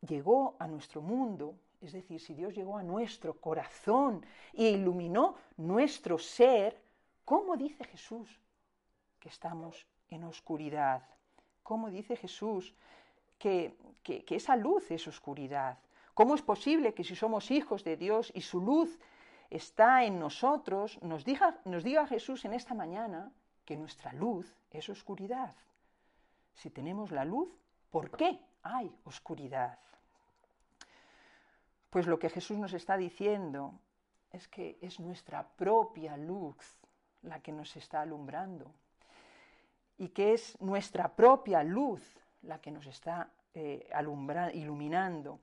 llegó 0.00 0.56
a 0.58 0.66
nuestro 0.66 1.00
mundo, 1.00 1.56
es 1.80 1.92
decir, 1.92 2.20
si 2.20 2.34
Dios 2.34 2.54
llegó 2.54 2.78
a 2.78 2.82
nuestro 2.82 3.34
corazón 3.40 4.24
e 4.52 4.70
iluminó 4.70 5.36
nuestro 5.56 6.18
ser, 6.18 6.80
¿cómo 7.24 7.56
dice 7.56 7.84
Jesús 7.84 8.40
que 9.18 9.28
estamos 9.28 9.86
en 10.08 10.24
oscuridad? 10.24 11.02
¿Cómo 11.62 11.90
dice 11.90 12.16
Jesús 12.16 12.74
que, 13.38 13.74
esa 14.28 14.56
luz 14.56 14.90
es 14.90 15.06
oscuridad? 15.08 15.78
¿Cómo 16.14 16.34
es 16.34 16.42
posible 16.42 16.94
que 16.94 17.04
si 17.04 17.16
somos 17.16 17.50
hijos 17.50 17.84
de 17.84 17.96
Dios 17.96 18.30
y 18.34 18.42
su 18.42 18.60
luz 18.60 18.98
está 19.54 20.04
en 20.04 20.18
nosotros, 20.18 21.00
nos 21.02 21.24
diga, 21.24 21.60
nos 21.64 21.84
diga 21.84 22.06
Jesús 22.06 22.44
en 22.44 22.54
esta 22.54 22.74
mañana 22.74 23.30
que 23.64 23.76
nuestra 23.76 24.12
luz 24.12 24.52
es 24.70 24.88
oscuridad. 24.88 25.54
Si 26.54 26.70
tenemos 26.70 27.10
la 27.10 27.24
luz, 27.24 27.48
¿por 27.90 28.10
qué 28.16 28.40
hay 28.62 28.92
oscuridad? 29.04 29.78
Pues 31.90 32.06
lo 32.06 32.18
que 32.18 32.30
Jesús 32.30 32.58
nos 32.58 32.72
está 32.72 32.96
diciendo 32.96 33.78
es 34.32 34.48
que 34.48 34.78
es 34.80 34.98
nuestra 34.98 35.46
propia 35.46 36.16
luz 36.16 36.56
la 37.22 37.40
que 37.40 37.52
nos 37.52 37.76
está 37.76 38.00
alumbrando 38.00 38.74
y 39.98 40.08
que 40.08 40.34
es 40.34 40.60
nuestra 40.60 41.14
propia 41.14 41.62
luz 41.62 42.02
la 42.42 42.60
que 42.60 42.72
nos 42.72 42.86
está 42.86 43.30
eh, 43.54 43.88
iluminando 44.54 45.38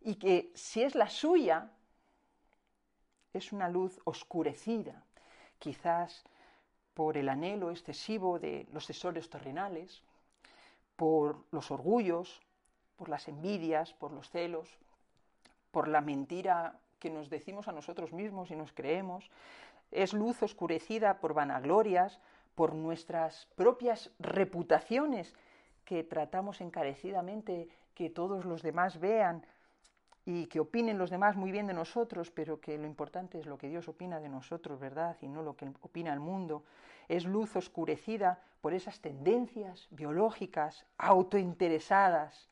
y 0.00 0.16
que 0.16 0.50
si 0.54 0.82
es 0.82 0.96
la 0.96 1.08
suya, 1.08 1.70
es 3.34 3.52
una 3.52 3.68
luz 3.68 4.00
oscurecida, 4.04 5.02
quizás 5.58 6.24
por 6.94 7.16
el 7.16 7.28
anhelo 7.28 7.70
excesivo 7.70 8.38
de 8.38 8.66
los 8.72 8.86
tesoros 8.86 9.28
terrenales, 9.28 10.02
por 10.96 11.44
los 11.50 11.70
orgullos, 11.70 12.40
por 12.96 13.08
las 13.08 13.26
envidias, 13.28 13.92
por 13.92 14.12
los 14.12 14.30
celos, 14.30 14.68
por 15.72 15.88
la 15.88 16.00
mentira 16.00 16.78
que 17.00 17.10
nos 17.10 17.28
decimos 17.28 17.66
a 17.66 17.72
nosotros 17.72 18.12
mismos 18.12 18.50
y 18.52 18.56
nos 18.56 18.72
creemos, 18.72 19.28
es 19.90 20.12
luz 20.12 20.42
oscurecida 20.42 21.18
por 21.18 21.34
vanaglorias, 21.34 22.20
por 22.54 22.74
nuestras 22.74 23.46
propias 23.56 24.12
reputaciones 24.20 25.34
que 25.84 26.04
tratamos 26.04 26.60
encarecidamente 26.60 27.68
que 27.94 28.10
todos 28.10 28.44
los 28.44 28.62
demás 28.62 29.00
vean 29.00 29.44
y 30.26 30.46
que 30.46 30.60
opinen 30.60 30.98
los 30.98 31.10
demás 31.10 31.36
muy 31.36 31.52
bien 31.52 31.66
de 31.66 31.74
nosotros, 31.74 32.30
pero 32.30 32.60
que 32.60 32.78
lo 32.78 32.86
importante 32.86 33.38
es 33.38 33.46
lo 33.46 33.58
que 33.58 33.68
Dios 33.68 33.88
opina 33.88 34.20
de 34.20 34.28
nosotros, 34.28 34.80
¿verdad? 34.80 35.16
Y 35.20 35.28
no 35.28 35.42
lo 35.42 35.56
que 35.56 35.70
opina 35.82 36.12
el 36.12 36.20
mundo. 36.20 36.64
Es 37.08 37.26
luz 37.26 37.54
oscurecida 37.56 38.42
por 38.62 38.72
esas 38.72 39.00
tendencias 39.00 39.86
biológicas 39.90 40.86
autointeresadas. 40.96 42.48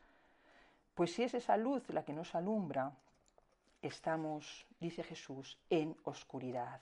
Pues 0.94 1.14
si 1.14 1.22
es 1.22 1.32
esa 1.32 1.56
luz 1.56 1.88
la 1.88 2.04
que 2.04 2.12
nos 2.12 2.34
alumbra, 2.34 2.92
estamos, 3.80 4.66
dice 4.78 5.02
Jesús, 5.02 5.58
en 5.70 5.96
oscuridad. 6.04 6.80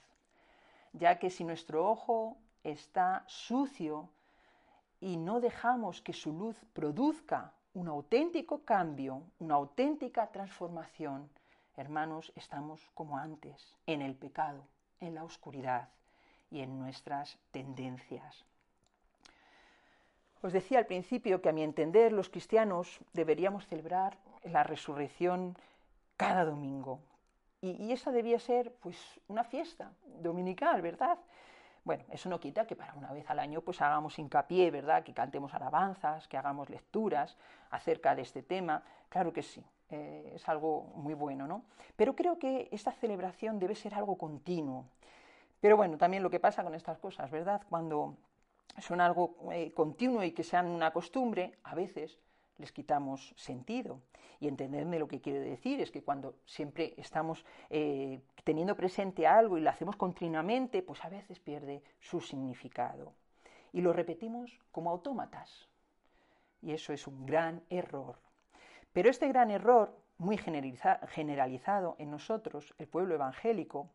Ya 0.93 1.21
que 1.21 1.31
si 1.31 1.45
nuestro 1.45 1.89
ojo 1.89 2.37
está 2.65 3.23
sucio 3.29 4.09
y 5.01 5.17
no 5.17 5.41
dejamos 5.41 6.03
que 6.03 6.13
su 6.13 6.33
luz 6.33 6.57
produzca 6.73 7.53
un 7.75 7.89
auténtico 7.89 8.65
cambio, 8.65 9.23
una 9.39 9.55
auténtica 9.55 10.27
transformación, 10.31 11.31
hermanos, 11.77 12.33
estamos 12.35 12.91
como 12.95 13.17
antes, 13.17 13.77
en 13.87 14.03
el 14.03 14.15
pecado, 14.15 14.67
en 15.01 15.15
la 15.15 15.25
oscuridad 15.25 15.89
y 16.51 16.61
en 16.61 16.79
nuestras 16.79 17.39
tendencias. 17.53 18.45
Os 20.43 20.53
decía 20.53 20.79
al 20.79 20.87
principio 20.87 21.41
que 21.41 21.51
a 21.51 21.53
mi 21.53 21.63
entender 21.63 22.13
los 22.13 22.29
cristianos 22.29 22.99
deberíamos 23.13 23.67
celebrar 23.67 24.19
la 24.43 24.65
resurrección 24.65 25.57
cada 26.17 26.45
domingo. 26.45 27.01
Y, 27.61 27.73
y 27.73 27.93
esa 27.93 28.11
debía 28.11 28.41
ser 28.41 28.73
pues 28.81 28.97
una 29.29 29.45
fiesta 29.45 29.93
dominical, 30.23 30.81
¿verdad? 30.81 31.19
Bueno, 31.85 32.05
eso 32.11 32.29
no 32.29 32.39
quita 32.39 32.67
que 32.67 32.77
para 32.77 32.95
una 32.95 33.13
vez 33.13 33.29
al 33.31 33.39
año 33.39 33.63
pues 33.63 33.81
hagamos 33.81 34.19
hincapié, 34.19 34.71
¿verdad? 34.71 35.03
Que 35.03 35.15
cantemos 35.15 35.55
alabanzas, 35.55 36.29
que 36.29 36.37
hagamos 36.37 36.69
lecturas 36.69 37.37
acerca 37.71 38.15
de 38.15 38.23
este 38.23 38.43
tema. 38.43 38.83
Claro 39.09 39.33
que 39.33 39.43
sí, 39.43 39.65
eh, 39.91 40.33
es 40.35 40.49
algo 40.49 40.93
muy 40.95 41.15
bueno, 41.15 41.47
¿no? 41.47 41.65
Pero 41.97 42.15
creo 42.15 42.39
que 42.39 42.69
esta 42.71 42.93
celebración 42.93 43.59
debe 43.59 43.75
ser 43.75 43.95
algo 43.95 44.19
continuo. 44.19 44.85
Pero 45.61 45.77
bueno, 45.77 45.97
también 45.97 46.23
lo 46.23 46.31
que 46.31 46.41
pasa 46.41 46.63
con 46.63 46.75
estas 46.75 46.99
cosas, 46.99 47.31
¿verdad? 47.31 47.63
Cuando 47.69 48.17
son 48.79 49.01
algo 49.01 49.37
eh, 49.53 49.73
continuo 49.73 50.23
y 50.23 50.33
que 50.33 50.43
sean 50.45 50.67
una 50.67 50.93
costumbre, 50.93 51.59
a 51.65 51.75
veces 51.75 52.19
les 52.61 52.73
quitamos 52.73 53.35
sentido. 53.37 54.01
Y 54.39 54.49
entendedme 54.49 54.99
lo 54.99 55.09
que 55.09 55.21
quiero 55.21 55.41
decir, 55.41 55.81
es 55.81 55.91
que 55.91 56.03
cuando 56.03 56.37
siempre 56.45 56.95
estamos 56.97 57.45
eh, 57.69 58.21
teniendo 58.45 58.77
presente 58.77 59.27
algo 59.27 59.59
y 59.59 59.61
lo 59.61 59.71
hacemos 59.71 59.97
continuamente, 59.97 60.83
pues 60.83 61.05
a 61.05 61.09
veces 61.09 61.41
pierde 61.41 61.83
su 61.99 62.21
significado. 62.21 63.13
Y 63.73 63.81
lo 63.81 63.93
repetimos 63.93 64.59
como 64.73 64.91
autómatas. 64.91 65.69
Y 66.63 66.73
eso 66.73 66.93
es 66.93 67.07
un 67.07 67.27
gran 67.27 67.63
error. 67.71 68.19
Pero 68.93 69.11
este 69.11 69.29
gran 69.29 69.51
error, 69.51 69.97
muy 70.19 70.37
generalizado 70.37 71.97
en 71.99 72.11
nosotros, 72.11 72.75
el 72.79 72.87
pueblo 72.87 73.15
evangélico, 73.15 73.89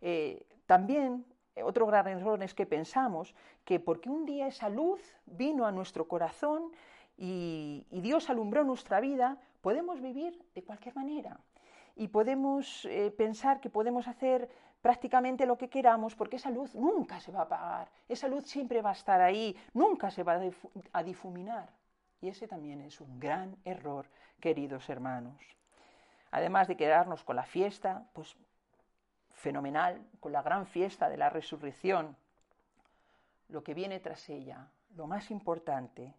eh, 0.00 0.46
también 0.66 1.24
otro 1.62 1.86
gran 1.86 2.08
error 2.08 2.42
es 2.42 2.54
que 2.54 2.66
pensamos 2.66 3.34
que 3.64 3.78
porque 3.78 4.10
un 4.10 4.26
día 4.26 4.48
esa 4.48 4.68
luz 4.68 5.00
vino 5.26 5.66
a 5.66 5.72
nuestro 5.72 6.08
corazón, 6.08 6.72
y, 7.16 7.86
Dios 7.90 8.28
alumbró 8.28 8.64
nuestra 8.64 9.00
vida, 9.00 9.38
podemos 9.60 10.00
vivir 10.00 10.38
de 10.54 10.62
cualquier 10.62 10.94
manera 10.94 11.38
y 11.96 12.08
podemos 12.08 12.84
eh, 12.86 13.12
pensar 13.16 13.60
que 13.60 13.70
podemos 13.70 14.08
hacer 14.08 14.50
prácticamente 14.82 15.46
lo 15.46 15.56
que 15.56 15.70
queramos 15.70 16.14
porque 16.14 16.36
esa 16.36 16.50
luz 16.50 16.74
nunca 16.74 17.20
se 17.20 17.32
va 17.32 17.40
a 17.40 17.44
apagar, 17.44 17.88
esa 18.08 18.28
luz 18.28 18.44
siempre 18.44 18.82
va 18.82 18.90
a 18.90 18.94
estar 18.94 19.20
ahí, 19.20 19.56
nunca 19.72 20.10
se 20.10 20.22
va 20.22 20.40
a 20.92 21.02
difuminar. 21.02 21.70
Y 22.20 22.28
ese 22.28 22.48
también 22.48 22.80
es 22.80 23.00
un 23.00 23.20
gran 23.20 23.56
error, 23.64 24.06
queridos 24.40 24.88
hermanos. 24.88 25.40
Además 26.30 26.68
de 26.68 26.76
quedarnos 26.76 27.22
con 27.22 27.36
la 27.36 27.44
fiesta, 27.44 28.08
pues 28.12 28.36
fenomenal, 29.30 30.02
con 30.20 30.32
la 30.32 30.42
gran 30.42 30.66
fiesta 30.66 31.08
de 31.08 31.16
la 31.16 31.30
resurrección, 31.30 32.16
lo 33.48 33.62
que 33.62 33.74
viene 33.74 34.00
tras 34.00 34.28
ella, 34.28 34.68
lo 34.96 35.06
más 35.06 35.30
importante, 35.30 36.14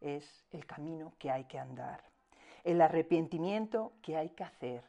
es 0.00 0.44
el 0.52 0.66
camino 0.66 1.12
que 1.18 1.30
hay 1.30 1.44
que 1.44 1.58
andar, 1.58 2.02
el 2.64 2.80
arrepentimiento 2.80 3.92
que 4.02 4.16
hay 4.16 4.30
que 4.30 4.44
hacer 4.44 4.84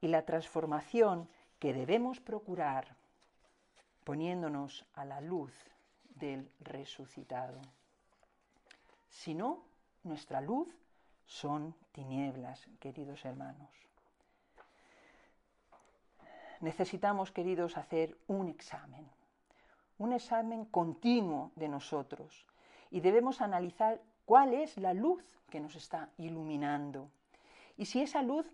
y 0.00 0.08
la 0.08 0.24
transformación 0.24 1.28
que 1.58 1.72
debemos 1.72 2.20
procurar 2.20 2.96
poniéndonos 4.04 4.84
a 4.94 5.04
la 5.04 5.20
luz 5.20 5.52
del 6.14 6.50
resucitado. 6.60 7.60
Si 9.08 9.34
no, 9.34 9.64
nuestra 10.02 10.40
luz 10.40 10.68
son 11.26 11.74
tinieblas, 11.92 12.68
queridos 12.80 13.24
hermanos. 13.24 13.70
Necesitamos, 16.60 17.30
queridos, 17.30 17.76
hacer 17.76 18.16
un 18.26 18.48
examen, 18.48 19.08
un 19.98 20.12
examen 20.12 20.64
continuo 20.66 21.52
de 21.56 21.68
nosotros 21.68 22.46
y 22.90 23.00
debemos 23.00 23.40
analizar 23.40 24.00
cuál 24.24 24.54
es 24.54 24.76
la 24.78 24.94
luz 24.94 25.24
que 25.50 25.60
nos 25.60 25.76
está 25.76 26.10
iluminando. 26.18 27.10
Y 27.76 27.86
si 27.86 28.02
esa 28.02 28.22
luz 28.22 28.46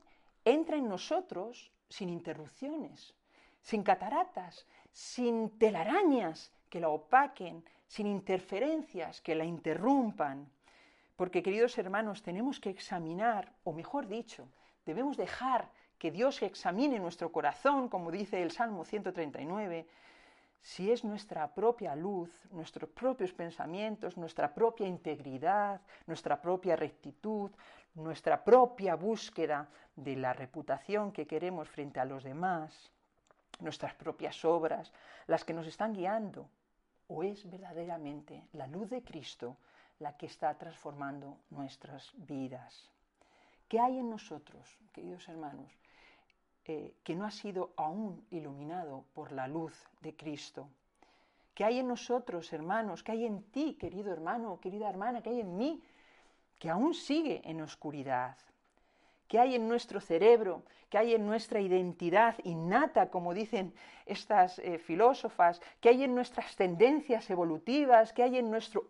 entra 0.44 0.76
en 0.76 0.88
nosotros 0.88 1.70
sin 1.88 2.08
interrupciones, 2.08 3.14
sin 3.62 3.82
cataratas, 3.82 4.66
sin 4.92 5.50
telarañas 5.58 6.52
que 6.68 6.80
la 6.80 6.88
opaquen, 6.88 7.64
sin 7.86 8.06
interferencias 8.06 9.20
que 9.20 9.34
la 9.34 9.44
interrumpan. 9.44 10.48
Porque, 11.16 11.42
queridos 11.42 11.76
hermanos, 11.76 12.22
tenemos 12.22 12.60
que 12.60 12.70
examinar, 12.70 13.52
o 13.64 13.72
mejor 13.72 14.06
dicho, 14.06 14.48
debemos 14.86 15.16
dejar 15.16 15.68
que 15.98 16.10
Dios 16.10 16.40
examine 16.42 16.98
nuestro 16.98 17.30
corazón, 17.30 17.88
como 17.88 18.10
dice 18.10 18.42
el 18.42 18.52
Salmo 18.52 18.84
139, 18.84 19.86
si 20.62 20.90
es 20.90 21.04
nuestra 21.04 21.54
propia 21.54 21.96
luz, 21.96 22.30
nuestros 22.50 22.90
propios 22.90 23.32
pensamientos, 23.32 24.16
nuestra 24.16 24.52
propia 24.52 24.86
integridad, 24.86 25.80
nuestra 26.06 26.40
propia 26.40 26.76
rectitud, 26.76 27.50
nuestra 27.94 28.44
propia 28.44 28.94
búsqueda 28.94 29.68
de 29.96 30.16
la 30.16 30.32
reputación 30.32 31.12
que 31.12 31.26
queremos 31.26 31.68
frente 31.68 31.98
a 31.98 32.04
los 32.04 32.22
demás, 32.22 32.92
nuestras 33.60 33.94
propias 33.94 34.44
obras, 34.44 34.92
las 35.26 35.44
que 35.44 35.54
nos 35.54 35.66
están 35.66 35.92
guiando, 35.92 36.48
o 37.08 37.22
es 37.22 37.50
verdaderamente 37.50 38.44
la 38.52 38.66
luz 38.66 38.88
de 38.90 39.02
Cristo 39.02 39.56
la 39.98 40.16
que 40.16 40.26
está 40.26 40.56
transformando 40.56 41.38
nuestras 41.50 42.12
vidas. 42.16 42.90
¿Qué 43.68 43.78
hay 43.78 43.98
en 43.98 44.10
nosotros, 44.10 44.78
queridos 44.92 45.28
hermanos? 45.28 45.79
Eh, 46.66 46.94
que 47.02 47.14
no 47.14 47.24
ha 47.24 47.30
sido 47.30 47.72
aún 47.76 48.24
iluminado 48.30 49.04
por 49.14 49.32
la 49.32 49.48
luz 49.48 49.72
de 50.02 50.14
Cristo. 50.14 50.68
¿Qué 51.54 51.64
hay 51.64 51.78
en 51.78 51.88
nosotros, 51.88 52.52
hermanos? 52.52 53.02
¿Qué 53.02 53.12
hay 53.12 53.24
en 53.24 53.42
ti, 53.44 53.74
querido 53.74 54.12
hermano, 54.12 54.60
querida 54.60 54.88
hermana? 54.88 55.22
¿Qué 55.22 55.30
hay 55.30 55.40
en 55.40 55.56
mí? 55.56 55.82
Que 56.58 56.68
aún 56.68 56.92
sigue 56.92 57.40
en 57.44 57.62
oscuridad. 57.62 58.36
¿Qué 59.26 59.38
hay 59.38 59.54
en 59.54 59.68
nuestro 59.68 60.00
cerebro? 60.00 60.64
¿Qué 60.90 60.98
hay 60.98 61.14
en 61.14 61.24
nuestra 61.24 61.60
identidad 61.60 62.36
innata, 62.44 63.10
como 63.10 63.32
dicen 63.32 63.72
estas 64.04 64.58
eh, 64.58 64.78
filósofas? 64.78 65.62
¿Qué 65.80 65.88
hay 65.88 66.04
en 66.04 66.14
nuestras 66.14 66.56
tendencias 66.56 67.30
evolutivas? 67.30 68.12
¿Qué 68.12 68.22
hay 68.22 68.38
en 68.38 68.50
nuestro 68.50 68.86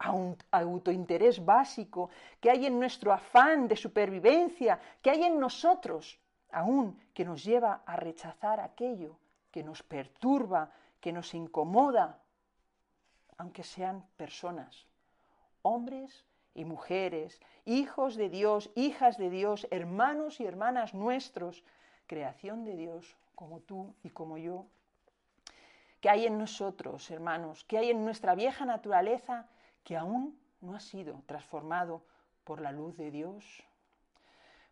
autointerés 0.50 1.44
básico? 1.44 2.10
¿Qué 2.40 2.50
hay 2.50 2.66
en 2.66 2.80
nuestro 2.80 3.12
afán 3.12 3.68
de 3.68 3.76
supervivencia? 3.76 4.80
¿Qué 5.02 5.10
hay 5.10 5.24
en 5.24 5.38
nosotros? 5.38 6.18
Aún 6.52 6.98
que 7.14 7.24
nos 7.24 7.44
lleva 7.44 7.82
a 7.86 7.96
rechazar 7.96 8.60
aquello 8.60 9.18
que 9.50 9.62
nos 9.62 9.82
perturba, 9.82 10.70
que 11.00 11.12
nos 11.12 11.34
incomoda, 11.34 12.18
aunque 13.36 13.64
sean 13.64 14.06
personas, 14.16 14.86
hombres 15.62 16.24
y 16.54 16.64
mujeres, 16.64 17.40
hijos 17.64 18.16
de 18.16 18.28
Dios, 18.28 18.70
hijas 18.74 19.16
de 19.16 19.30
Dios, 19.30 19.66
hermanos 19.70 20.40
y 20.40 20.46
hermanas 20.46 20.94
nuestros, 20.94 21.64
creación 22.06 22.64
de 22.64 22.76
Dios, 22.76 23.16
como 23.34 23.60
tú 23.60 23.94
y 24.02 24.10
como 24.10 24.36
yo. 24.36 24.66
¿Qué 26.00 26.10
hay 26.10 26.26
en 26.26 26.38
nosotros, 26.38 27.10
hermanos? 27.10 27.64
¿Qué 27.64 27.78
hay 27.78 27.90
en 27.90 28.04
nuestra 28.04 28.34
vieja 28.34 28.64
naturaleza 28.64 29.48
que 29.84 29.96
aún 29.96 30.38
no 30.60 30.74
ha 30.74 30.80
sido 30.80 31.22
transformado 31.26 32.02
por 32.44 32.60
la 32.60 32.72
luz 32.72 32.96
de 32.96 33.10
Dios? 33.10 33.44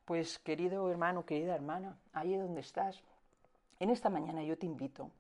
Pues 0.09 0.39
querido 0.39 0.91
hermano, 0.91 1.27
querida 1.27 1.55
hermana, 1.55 1.99
ahí 2.15 2.35
donde 2.35 2.63
estás, 2.63 3.03
en 3.79 3.91
esta 3.91 4.09
mañana 4.09 4.43
yo 4.43 4.57
te 4.57 4.65
invito 4.65 5.11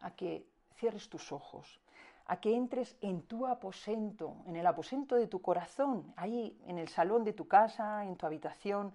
a 0.00 0.12
que 0.12 0.46
cierres 0.76 1.10
tus 1.10 1.30
ojos, 1.30 1.78
a 2.24 2.40
que 2.40 2.56
entres 2.56 2.96
en 3.02 3.20
tu 3.20 3.46
aposento, 3.46 4.36
en 4.46 4.56
el 4.56 4.66
aposento 4.66 5.14
de 5.16 5.26
tu 5.26 5.42
corazón, 5.42 6.14
ahí 6.16 6.58
en 6.66 6.78
el 6.78 6.88
salón 6.88 7.22
de 7.22 7.34
tu 7.34 7.48
casa, 7.48 8.06
en 8.06 8.16
tu 8.16 8.24
habitación, 8.24 8.94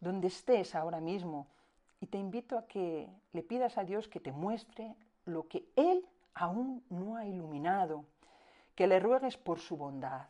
donde 0.00 0.28
estés 0.28 0.74
ahora 0.74 1.02
mismo, 1.02 1.48
y 2.00 2.06
te 2.06 2.16
invito 2.16 2.56
a 2.56 2.66
que 2.66 3.10
le 3.34 3.42
pidas 3.42 3.76
a 3.76 3.84
Dios 3.84 4.08
que 4.08 4.20
te 4.20 4.32
muestre 4.32 4.96
lo 5.26 5.48
que 5.48 5.66
Él 5.76 6.08
aún 6.32 6.82
no 6.88 7.16
ha 7.16 7.26
iluminado, 7.26 8.06
que 8.74 8.86
le 8.86 9.00
ruegues 9.00 9.36
por 9.36 9.58
su 9.58 9.76
bondad 9.76 10.28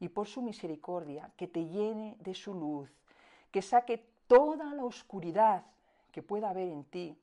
y 0.00 0.08
por 0.08 0.26
su 0.26 0.42
misericordia, 0.42 1.30
que 1.36 1.46
te 1.46 1.64
llene 1.64 2.16
de 2.18 2.34
su 2.34 2.52
luz, 2.54 2.90
que 3.50 3.62
saque 3.62 3.98
toda 4.26 4.74
la 4.74 4.84
oscuridad 4.84 5.64
que 6.12 6.22
pueda 6.22 6.50
haber 6.50 6.68
en 6.68 6.84
ti 6.84 7.18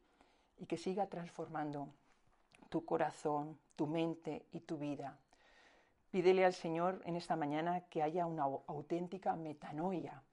y 0.57 0.65
que 0.65 0.77
siga 0.77 1.07
transformando 1.07 1.89
tu 2.69 2.85
corazón, 2.85 3.57
tu 3.75 3.87
mente 3.87 4.45
y 4.51 4.61
tu 4.61 4.77
vida. 4.77 5.17
Pídele 6.11 6.45
al 6.45 6.53
Señor 6.53 7.01
en 7.05 7.15
esta 7.15 7.35
mañana 7.35 7.81
que 7.89 8.01
haya 8.01 8.25
una 8.25 8.43
auténtica 8.43 9.35
metanoia, 9.35 10.23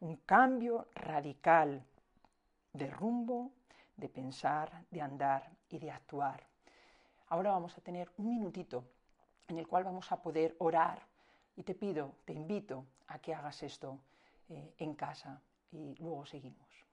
un 0.00 0.16
cambio 0.16 0.88
radical 0.94 1.84
de 2.72 2.90
rumbo, 2.90 3.52
de 3.96 4.08
pensar, 4.08 4.84
de 4.90 5.00
andar 5.00 5.50
y 5.68 5.78
de 5.78 5.90
actuar. 5.90 6.42
Ahora 7.28 7.52
vamos 7.52 7.76
a 7.76 7.80
tener 7.80 8.10
un 8.18 8.30
minutito 8.30 8.84
en 9.48 9.58
el 9.58 9.66
cual 9.66 9.84
vamos 9.84 10.10
a 10.12 10.22
poder 10.22 10.56
orar 10.58 11.02
y 11.56 11.62
te 11.62 11.74
pido, 11.74 12.14
te 12.24 12.32
invito 12.32 12.84
a 13.08 13.18
que 13.18 13.34
hagas 13.34 13.62
esto 13.62 13.98
eh, 14.48 14.74
en 14.78 14.94
casa 14.94 15.42
y 15.70 15.94
luego 15.96 16.26
seguimos. 16.26 16.85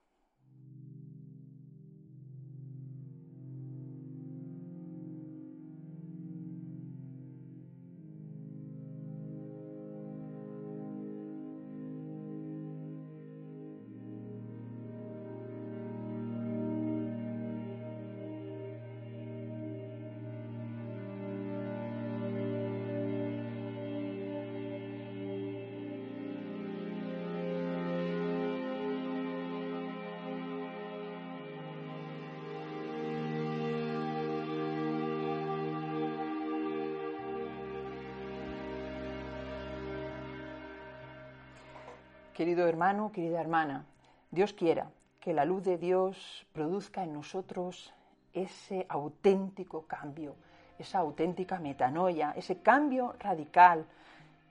Querido 42.33 42.67
hermano, 42.67 43.11
querida 43.11 43.39
hermana, 43.39 43.85
Dios 44.31 44.53
quiera 44.53 44.89
que 45.19 45.33
la 45.33 45.45
luz 45.45 45.63
de 45.63 45.77
Dios 45.77 46.47
produzca 46.51 47.03
en 47.03 47.13
nosotros 47.13 47.93
ese 48.33 48.87
auténtico 48.89 49.85
cambio, 49.85 50.35
esa 50.79 50.97
auténtica 50.97 51.59
metanoia, 51.59 52.33
ese 52.35 52.57
cambio 52.57 53.13
radical 53.19 53.85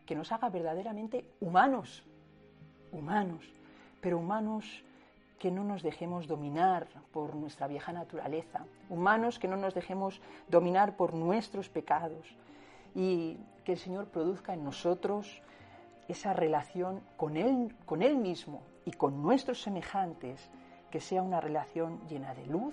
que 0.07 0.14
nos 0.14 0.31
haga 0.31 0.49
verdaderamente 0.49 1.25
humanos, 1.40 2.05
humanos, 2.92 3.53
pero 4.01 4.18
humanos 4.18 4.85
que 5.40 5.51
no 5.51 5.64
nos 5.64 5.83
dejemos 5.83 6.29
dominar 6.29 6.87
por 7.12 7.35
nuestra 7.35 7.66
vieja 7.66 7.92
naturaleza, 7.92 8.64
humanos 8.90 9.40
que 9.40 9.49
no 9.49 9.57
nos 9.57 9.75
dejemos 9.75 10.21
dominar 10.47 10.95
por 10.97 11.14
nuestros 11.14 11.68
pecados 11.68 12.37
y 12.95 13.38
que 13.64 13.73
el 13.73 13.79
Señor 13.79 14.07
produzca 14.07 14.55
en 14.55 14.62
nosotros 14.62 15.42
esa 16.09 16.33
relación 16.33 17.01
con 17.17 17.37
él, 17.37 17.75
con 17.87 18.03
él 18.03 18.17
mismo 18.17 18.62
y 18.85 18.93
con 18.93 19.23
nuestros 19.23 19.62
semejantes, 19.62 20.51
que 20.91 21.01
sea 21.01 21.23
una 21.23 21.41
relación 21.41 22.01
llena 22.09 22.35
de 22.35 22.47
luz, 22.47 22.71